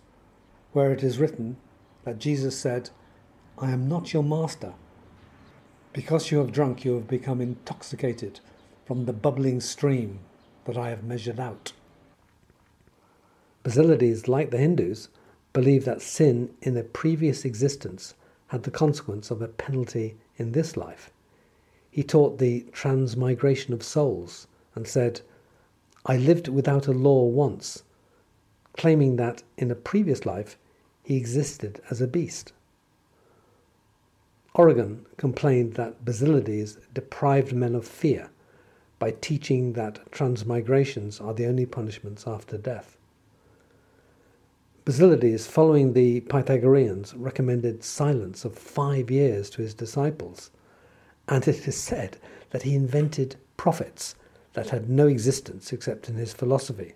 where 0.74 0.92
it 0.92 1.02
is 1.02 1.18
written 1.18 1.58
that 2.04 2.20
Jesus 2.20 2.58
said, 2.58 2.90
I 3.58 3.72
am 3.72 3.88
not 3.88 4.14
your 4.14 4.24
master. 4.24 4.74
Because 5.94 6.32
you 6.32 6.40
have 6.40 6.52
drunk, 6.52 6.84
you 6.84 6.96
have 6.96 7.08
become 7.08 7.40
intoxicated 7.40 8.40
from 8.86 9.06
the 9.06 9.14
bubbling 9.14 9.62
stream 9.62 10.20
that 10.66 10.76
I 10.76 10.90
have 10.90 11.04
measured 11.04 11.40
out. 11.40 11.74
Basilides, 13.64 14.28
like 14.28 14.50
the 14.50 14.58
Hindus, 14.58 15.10
believed 15.54 15.86
that 15.86 16.02
sin 16.02 16.50
in 16.64 16.76
a 16.76 16.84
previous 16.84 17.46
existence 17.46 18.16
had 18.48 18.64
the 18.64 18.72
consequence 18.72 19.30
of 19.30 19.42
a 19.42 19.48
penalty 19.48 20.16
in 20.38 20.52
this 20.52 20.76
life. 20.76 21.12
He 21.92 22.04
taught 22.04 22.40
the 22.40 22.66
transmigration 22.72 23.74
of 23.74 23.84
souls 23.84 24.48
and 24.74 24.88
said, 24.88 25.22
I 26.08 26.18
lived 26.18 26.48
without 26.48 26.88
a 26.88 26.92
law 26.92 27.24
once, 27.24 27.84
claiming 28.76 29.16
that 29.18 29.44
in 29.58 29.70
a 29.70 29.76
previous 29.76 30.26
life 30.26 30.58
he 31.04 31.18
existed 31.18 31.82
as 31.92 32.02
a 32.02 32.08
beast. 32.08 32.52
Origen 34.56 35.06
complained 35.18 35.74
that 35.74 36.06
Basilides 36.06 36.78
deprived 36.94 37.54
men 37.54 37.74
of 37.74 37.88
fear 37.88 38.30
by 39.00 39.12
teaching 39.12 39.74
that 39.74 40.12
transmigrations 40.12 41.20
are 41.20 41.34
the 41.34 41.48
only 41.48 41.66
punishments 41.66 42.28
after 42.28 42.58
death. 42.58 42.98
Basilides, 44.86 45.48
following 45.48 45.94
the 45.94 46.20
Pythagoreans, 46.22 47.16
recommended 47.16 47.84
silence 47.84 48.46
of 48.46 48.58
five 48.58 49.10
years 49.10 49.50
to 49.50 49.62
his 49.62 49.74
disciples, 49.74 50.52
and 51.28 51.48
it 51.48 51.68
is 51.68 51.78
said 51.78 52.18
that 52.52 52.64
he 52.64 52.76
invented 52.76 53.38
prophets 53.58 54.16
that 54.54 54.70
had 54.70 54.90
no 54.90 55.08
existence 55.08 55.74
except 55.74 56.10
in 56.10 56.16
his 56.16 56.34
philosophy. 56.34 56.94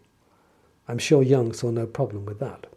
I'm 0.87 0.99
sure 0.99 1.23
Jung 1.23 1.53
saw 1.53 1.71
no 1.71 1.87
problem 1.87 2.25
with 2.25 2.39
that. 2.39 2.67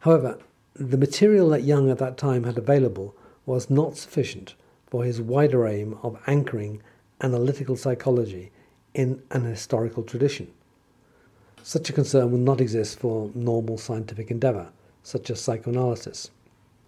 However, 0.00 0.38
the 0.74 0.98
material 0.98 1.48
that 1.50 1.62
Jung 1.62 1.88
at 1.88 1.98
that 1.98 2.18
time 2.18 2.44
had 2.44 2.58
available 2.58 3.14
was 3.46 3.70
not 3.70 3.96
sufficient 3.96 4.54
for 4.86 5.04
his 5.04 5.20
wider 5.20 5.66
aim 5.66 5.98
of 6.02 6.20
anchoring 6.26 6.82
analytical 7.22 7.76
psychology 7.76 8.50
in 8.92 9.22
an 9.30 9.44
historical 9.44 10.02
tradition. 10.02 10.52
Such 11.62 11.90
a 11.90 11.92
concern 11.92 12.30
will 12.30 12.38
not 12.38 12.60
exist 12.60 12.98
for 12.98 13.30
normal 13.34 13.78
scientific 13.78 14.30
endeavour, 14.30 14.68
such 15.02 15.30
as 15.30 15.40
psychoanalysis, 15.40 16.30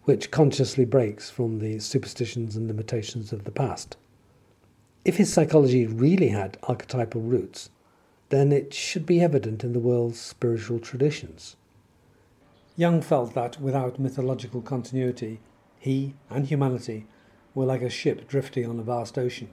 which 0.04 0.30
consciously 0.30 0.84
breaks 0.84 1.30
from 1.30 1.58
the 1.58 1.78
superstitions 1.78 2.56
and 2.56 2.66
limitations 2.66 3.32
of 3.32 3.44
the 3.44 3.50
past. 3.50 3.96
If 5.04 5.16
his 5.16 5.32
psychology 5.32 5.86
really 5.86 6.28
had 6.28 6.58
archetypal 6.64 7.20
roots, 7.20 7.70
then 8.28 8.52
it 8.52 8.74
should 8.74 9.06
be 9.06 9.20
evident 9.20 9.64
in 9.64 9.72
the 9.72 9.80
world's 9.80 10.20
spiritual 10.20 10.78
traditions. 10.78 11.56
Jung 12.76 13.00
felt 13.00 13.34
that 13.34 13.60
without 13.60 13.98
mythological 13.98 14.60
continuity, 14.60 15.40
he 15.78 16.14
and 16.28 16.46
humanity 16.46 17.06
were 17.54 17.66
like 17.66 17.82
a 17.82 17.90
ship 17.90 18.28
drifting 18.28 18.66
on 18.66 18.78
a 18.78 18.82
vast 18.82 19.18
ocean. 19.18 19.48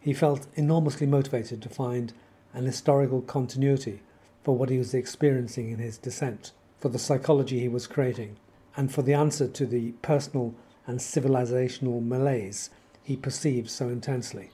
He 0.00 0.12
felt 0.12 0.46
enormously 0.54 1.06
motivated 1.06 1.62
to 1.62 1.68
find 1.68 2.12
an 2.52 2.66
historical 2.66 3.22
continuity 3.22 4.00
for 4.42 4.56
what 4.56 4.68
he 4.68 4.78
was 4.78 4.94
experiencing 4.94 5.70
in 5.70 5.78
his 5.78 5.96
descent, 5.98 6.52
for 6.80 6.88
the 6.88 6.98
psychology 6.98 7.60
he 7.60 7.68
was 7.68 7.86
creating, 7.86 8.36
and 8.76 8.92
for 8.92 9.02
the 9.02 9.14
answer 9.14 9.46
to 9.46 9.66
the 9.66 9.92
personal 10.02 10.54
and 10.86 10.98
civilizational 10.98 12.04
malaise 12.04 12.70
he 13.02 13.16
perceived 13.16 13.70
so 13.70 13.88
intensely. 13.88 14.50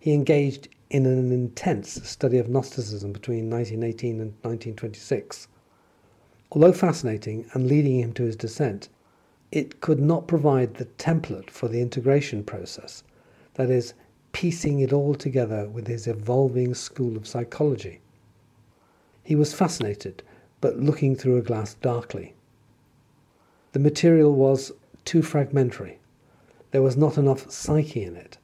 He 0.00 0.12
engaged 0.12 0.68
in 0.90 1.06
an 1.06 1.32
intense 1.32 2.00
study 2.08 2.38
of 2.38 2.48
Gnosticism 2.48 3.12
between 3.12 3.50
1918 3.50 4.20
and 4.20 4.30
1926. 4.42 5.48
Although 6.50 6.72
fascinating 6.72 7.46
and 7.54 7.66
leading 7.66 8.00
him 8.00 8.12
to 8.14 8.24
his 8.24 8.36
descent, 8.36 8.88
it 9.52 9.80
could 9.80 10.00
not 10.00 10.26
provide 10.26 10.74
the 10.74 10.86
template 10.86 11.50
for 11.50 11.68
the 11.68 11.80
integration 11.80 12.42
process, 12.42 13.04
that 13.54 13.70
is, 13.70 13.94
piecing 14.32 14.80
it 14.80 14.92
all 14.92 15.14
together 15.14 15.68
with 15.68 15.86
his 15.86 16.06
evolving 16.06 16.74
school 16.74 17.16
of 17.16 17.28
psychology. 17.28 18.00
He 19.22 19.36
was 19.36 19.54
fascinated, 19.54 20.22
but 20.60 20.78
looking 20.78 21.14
through 21.14 21.36
a 21.36 21.42
glass 21.42 21.74
darkly. 21.74 22.34
The 23.72 23.78
material 23.78 24.34
was 24.34 24.72
too 25.04 25.22
fragmentary 25.22 25.98
there 26.72 26.82
was 26.82 26.96
not 26.96 27.18
enough 27.18 27.50
psyche 27.50 28.02
in 28.02 28.16
it, 28.16 28.38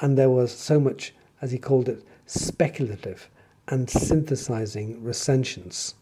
and 0.00 0.16
there 0.16 0.30
was 0.30 0.52
so 0.52 0.78
much, 0.78 1.14
as 1.40 1.50
he 1.50 1.58
called 1.58 1.88
it, 1.88 2.04
speculative 2.26 3.28
and 3.66 3.88
synthesizing 3.88 5.02
recensions. 5.02 5.94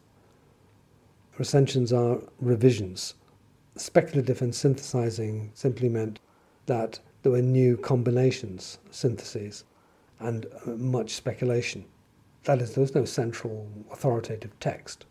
Recensions 1.39 1.93
are 1.93 2.19
revisions. 2.41 3.15
Speculative 3.77 4.43
and 4.43 4.55
synthesizing 4.55 5.53
simply 5.55 5.89
meant 5.89 6.19
that 6.67 6.99
there 7.23 7.33
were 7.33 7.43
new 7.43 7.77
combinations, 7.77 8.79
syntheses, 8.91 9.65
and 10.19 10.47
uh, 10.67 10.71
much 10.71 11.15
speculation. 11.15 11.85
That 12.45 12.61
is, 12.61 12.75
there 12.75 12.83
was 12.83 12.95
no 12.95 13.05
central 13.05 13.69
authoritative 13.91 14.59
text. 14.61 15.07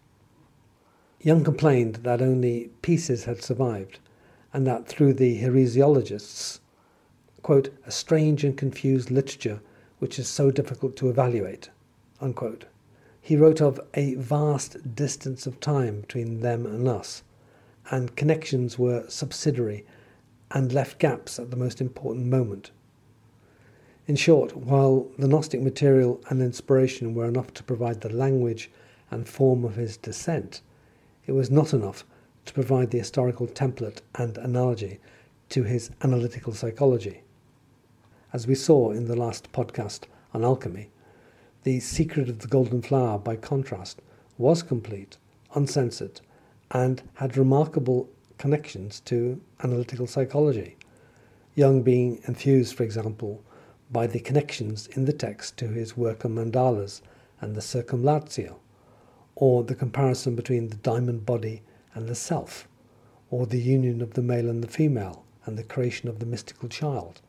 Jung 1.22 1.44
complained 1.44 1.96
that 1.98 2.22
only 2.22 2.70
pieces 2.82 3.26
had 3.26 3.44
survived, 3.44 4.00
and 4.54 4.66
that 4.66 4.88
through 4.88 5.14
the 5.14 5.42
heresiologists, 5.42 6.60
quote, 7.44 7.70
a 7.86 7.92
strange 7.92 8.44
and 8.44 8.58
confused 8.58 9.12
literature 9.12 9.62
which 10.00 10.18
is 10.18 10.28
so 10.28 10.50
difficult 10.50 10.96
to 10.96 11.10
evaluate, 11.10 11.70
unquote. 12.22 12.66
He 13.22 13.36
wrote 13.36 13.62
of 13.62 13.80
a 13.94 14.16
vast 14.16 14.96
distance 14.96 15.46
of 15.46 15.60
time 15.60 16.02
between 16.02 16.40
them 16.40 16.66
and 16.66 16.88
us, 16.88 17.24
and 17.90 18.16
connections 18.16 18.78
were 18.78 19.06
subsidiary 19.08 19.86
and 20.52 20.72
left 20.74 21.00
gaps 21.00 21.40
at 21.40 21.52
the 21.52 21.58
most 21.58 21.82
important 21.82 22.26
moment. 22.26 22.72
In 24.08 24.16
short, 24.16 24.56
while 24.56 25.08
the 25.18 25.28
Gnostic 25.28 25.62
material 25.62 26.20
and 26.30 26.42
inspiration 26.42 27.14
were 27.14 27.28
enough 27.28 27.54
to 27.54 27.64
provide 27.64 28.02
the 28.02 28.14
language 28.14 28.72
and 29.12 29.28
form 29.28 29.64
of 29.64 29.76
his 29.76 29.98
descent, 29.98 30.62
it 31.28 31.34
was 31.34 31.52
not 31.52 31.74
enough 31.74 32.06
to 32.46 32.54
provide 32.54 32.90
the 32.90 32.98
historical 32.98 33.46
template 33.48 34.02
and 34.16 34.38
analogy 34.38 35.00
to 35.50 35.64
his 35.64 35.92
analytical 36.02 36.54
psychology. 36.54 37.22
As 38.34 38.48
we 38.48 38.56
saw 38.56 38.92
in 38.92 39.06
the 39.06 39.16
last 39.16 39.52
podcast 39.52 40.06
on 40.34 40.44
alchemy, 40.44 40.90
The 41.64 41.80
Secret 41.80 42.30
of 42.30 42.40
the 42.40 42.48
Golden 42.48 42.82
Flower, 42.82 43.20
by 43.20 43.36
contrast, 43.36 44.02
was 44.38 44.64
complete, 44.64 45.18
uncensored, 45.54 46.22
and 46.72 47.02
had 47.16 47.38
remarkable 47.38 48.10
connections 48.38 49.00
to 49.02 49.42
analytical 49.64 50.08
psychology. 50.08 50.78
Jung 51.56 51.82
being 51.82 52.22
enthused, 52.28 52.76
for 52.76 52.84
example, 52.84 53.44
by 53.92 54.08
the 54.08 54.20
connections 54.20 54.88
in 54.88 55.06
the 55.06 55.14
text 55.14 55.58
to 55.58 55.68
his 55.68 55.98
work 55.98 56.24
on 56.24 56.36
mandalas 56.36 57.02
and 57.42 57.56
the 57.56 57.62
circumlatio, 57.62 58.56
or 59.36 59.64
the 59.64 59.76
comparison 59.76 60.36
between 60.36 60.70
the 60.70 60.76
diamond 60.78 61.26
body 61.26 61.62
and 61.94 62.08
the 62.08 62.16
self, 62.16 62.68
or 63.32 63.46
the 63.46 63.60
union 63.60 64.02
of 64.02 64.14
the 64.14 64.22
male 64.22 64.50
and 64.50 64.64
the 64.64 64.68
female 64.68 65.26
and 65.46 65.58
the 65.58 65.64
creation 65.64 66.08
of 66.08 66.20
the 66.20 66.26
mystical 66.26 66.70
child. 66.70 67.22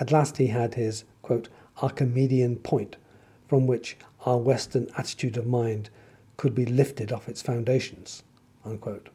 At 0.00 0.10
last 0.10 0.38
he 0.38 0.48
had 0.48 0.74
his, 0.74 1.04
quote, 1.22 1.48
Archimedean 1.82 2.56
point, 2.56 2.96
from 3.46 3.66
which 3.66 3.96
our 4.24 4.38
Western 4.38 4.88
attitude 4.96 5.36
of 5.36 5.46
mind 5.46 5.90
could 6.36 6.54
be 6.54 6.64
lifted 6.64 7.12
off 7.12 7.28
its 7.28 7.42
foundations. 7.42 8.22
Unquote. 8.64 9.08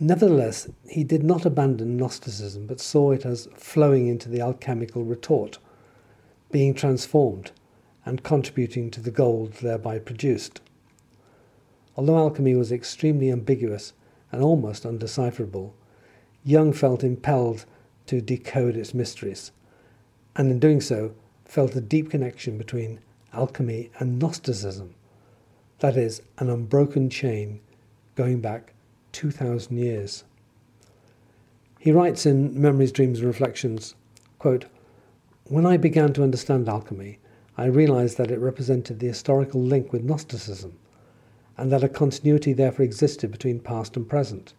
Nevertheless, 0.00 0.68
he 0.88 1.04
did 1.04 1.22
not 1.22 1.46
abandon 1.46 1.96
Gnosticism, 1.96 2.66
but 2.66 2.80
saw 2.80 3.12
it 3.12 3.24
as 3.24 3.48
flowing 3.54 4.08
into 4.08 4.28
the 4.28 4.40
alchemical 4.40 5.04
retort, 5.04 5.58
being 6.50 6.74
transformed 6.74 7.52
and 8.04 8.22
contributing 8.22 8.90
to 8.90 9.00
the 9.00 9.10
gold 9.10 9.52
thereby 9.54 9.98
produced. 9.98 10.60
Although 11.96 12.18
alchemy 12.18 12.54
was 12.54 12.72
extremely 12.72 13.30
ambiguous 13.30 13.92
and 14.32 14.42
almost 14.42 14.84
undecipherable, 14.84 15.74
Jung 16.44 16.72
felt 16.72 17.04
impelled 17.04 17.64
to 18.06 18.20
decode 18.20 18.76
its 18.76 18.94
mysteries, 18.94 19.52
and 20.34 20.50
in 20.50 20.58
doing 20.58 20.80
so, 20.80 21.14
felt 21.44 21.76
a 21.76 21.80
deep 21.80 22.10
connection 22.10 22.58
between 22.58 22.98
alchemy 23.32 23.90
and 23.98 24.18
Gnosticism, 24.18 24.94
that 25.82 25.96
is, 25.96 26.22
an 26.38 26.48
unbroken 26.48 27.10
chain 27.10 27.58
going 28.14 28.40
back 28.40 28.72
2,000 29.10 29.76
years. 29.76 30.22
He 31.80 31.90
writes 31.90 32.24
in 32.24 32.58
Memories, 32.58 32.92
Dreams, 32.92 33.18
and 33.18 33.26
Reflections 33.26 33.96
quote, 34.38 34.66
When 35.46 35.66
I 35.66 35.76
began 35.76 36.12
to 36.12 36.22
understand 36.22 36.68
alchemy, 36.68 37.18
I 37.58 37.64
realized 37.64 38.16
that 38.18 38.30
it 38.30 38.38
represented 38.38 39.00
the 39.00 39.08
historical 39.08 39.60
link 39.60 39.92
with 39.92 40.04
Gnosticism, 40.04 40.78
and 41.58 41.72
that 41.72 41.82
a 41.82 41.88
continuity 41.88 42.52
therefore 42.52 42.84
existed 42.84 43.32
between 43.32 43.58
past 43.58 43.96
and 43.96 44.08
present. 44.08 44.54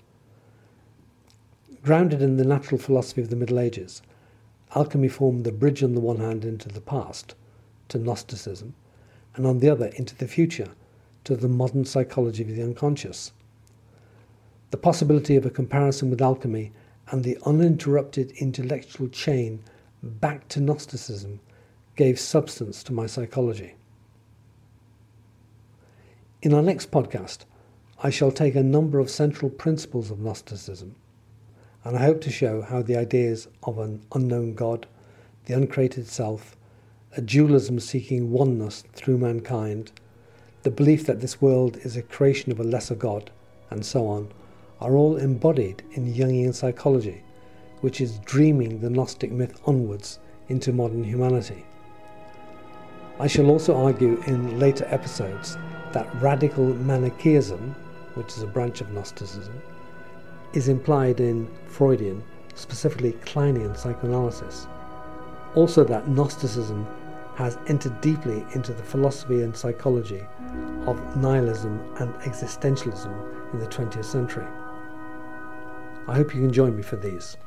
Grounded 1.84 2.22
in 2.22 2.36
the 2.36 2.44
natural 2.44 2.78
philosophy 2.78 3.22
of 3.22 3.30
the 3.30 3.38
Middle 3.38 3.62
Ages, 3.62 4.02
alchemy 4.76 5.08
formed 5.08 5.46
the 5.46 5.54
bridge 5.54 5.84
on 5.84 5.96
the 5.96 6.02
one 6.02 6.18
hand 6.18 6.44
into 6.44 6.68
the 6.68 6.82
past, 6.82 7.34
to 7.88 7.98
Gnosticism, 7.98 8.76
and 9.36 9.48
on 9.48 9.60
the 9.60 9.70
other 9.70 9.88
into 9.96 10.18
the 10.18 10.28
future, 10.28 10.72
to 11.24 11.36
the 11.36 11.48
modern 11.48 11.86
psychology 11.86 12.44
of 12.44 12.56
the 12.56 12.64
unconscious. 12.64 13.32
The 14.72 14.78
possibility 14.78 15.36
of 15.36 15.46
a 15.46 15.50
comparison 15.50 16.10
with 16.10 16.22
alchemy 16.22 16.72
and 17.10 17.24
the 17.24 17.38
uninterrupted 17.46 18.32
intellectual 18.32 19.08
chain 19.08 19.64
back 20.02 20.48
to 20.50 20.60
Gnosticism 20.60 21.40
gave 21.96 22.20
substance 22.20 22.84
to 22.84 22.94
my 22.94 23.06
psychology. 23.06 23.76
In 26.42 26.54
our 26.54 26.62
next 26.62 26.92
podcast, 26.92 27.46
I 28.02 28.10
shall 28.10 28.32
take 28.32 28.56
a 28.56 28.64
number 28.64 29.00
of 29.00 29.10
central 29.10 29.50
principles 29.50 30.12
of 30.12 30.20
Gnosticism, 30.20 30.96
and 31.86 31.96
I 31.96 32.04
hope 32.04 32.20
to 32.22 32.32
show 32.32 32.62
how 32.62 32.82
the 32.82 32.98
ideas 32.98 33.48
of 33.64 33.78
an 33.78 34.02
unknown 34.14 34.56
God, 34.56 34.88
the 35.46 35.54
uncreated 35.54 36.08
self, 36.08 36.58
a 37.16 37.22
dualism 37.22 37.80
seeking 37.80 38.32
oneness 38.32 38.84
through 38.94 39.20
mankind, 39.20 39.92
the 40.64 40.72
belief 40.72 41.06
that 41.06 41.20
this 41.20 41.42
world 41.42 41.78
is 41.84 41.96
a 41.96 42.02
creation 42.02 42.52
of 42.52 42.60
a 42.60 42.64
lesser 42.64 42.96
God, 42.96 43.30
and 43.70 43.86
so 43.86 44.08
on, 44.08 44.32
are 44.80 44.96
all 44.96 45.18
embodied 45.18 45.84
in 45.92 46.14
Jungian 46.14 46.54
psychology, 46.54 47.22
which 47.82 48.00
is 48.00 48.20
dreaming 48.20 48.80
the 48.80 48.90
Gnostic 48.90 49.32
myth 49.32 49.60
onwards 49.66 50.20
into 50.48 50.72
modern 50.72 51.04
humanity. 51.04 51.66
I 53.20 53.28
shall 53.28 53.50
also 53.50 53.76
argue 53.76 54.22
in 54.26 54.58
later 54.58 54.86
episodes 54.90 55.58
that 55.92 56.14
radical 56.22 56.66
Manichaeism, 56.66 57.76
which 58.16 58.38
is 58.38 58.42
a 58.42 58.48
branch 58.48 58.82
of 58.82 58.92
Gnosticism, 58.92 59.62
is 60.54 60.70
implied 60.70 61.20
in 61.20 61.48
Freudian, 61.68 62.24
specifically 62.56 63.14
Kleinian 63.26 63.78
psychoanalysis. 63.78 64.68
Also, 65.56 65.84
that 65.84 66.08
Gnosticism 66.08 66.88
has 67.36 67.58
entered 67.68 68.00
deeply 68.02 68.46
into 68.54 68.74
the 68.74 68.84
philosophy 68.84 69.42
and 69.42 69.56
psychology 69.56 70.26
of 70.86 71.18
nihilism 71.18 71.80
and 72.00 72.14
existentialism 72.16 73.54
in 73.54 73.60
the 73.60 73.68
20th 73.68 74.06
century. 74.06 74.48
I 76.08 76.16
hope 76.16 76.36
you 76.36 76.42
can 76.42 76.52
join 76.52 76.76
me 76.76 76.84
for 76.84 76.98
these. 76.98 77.38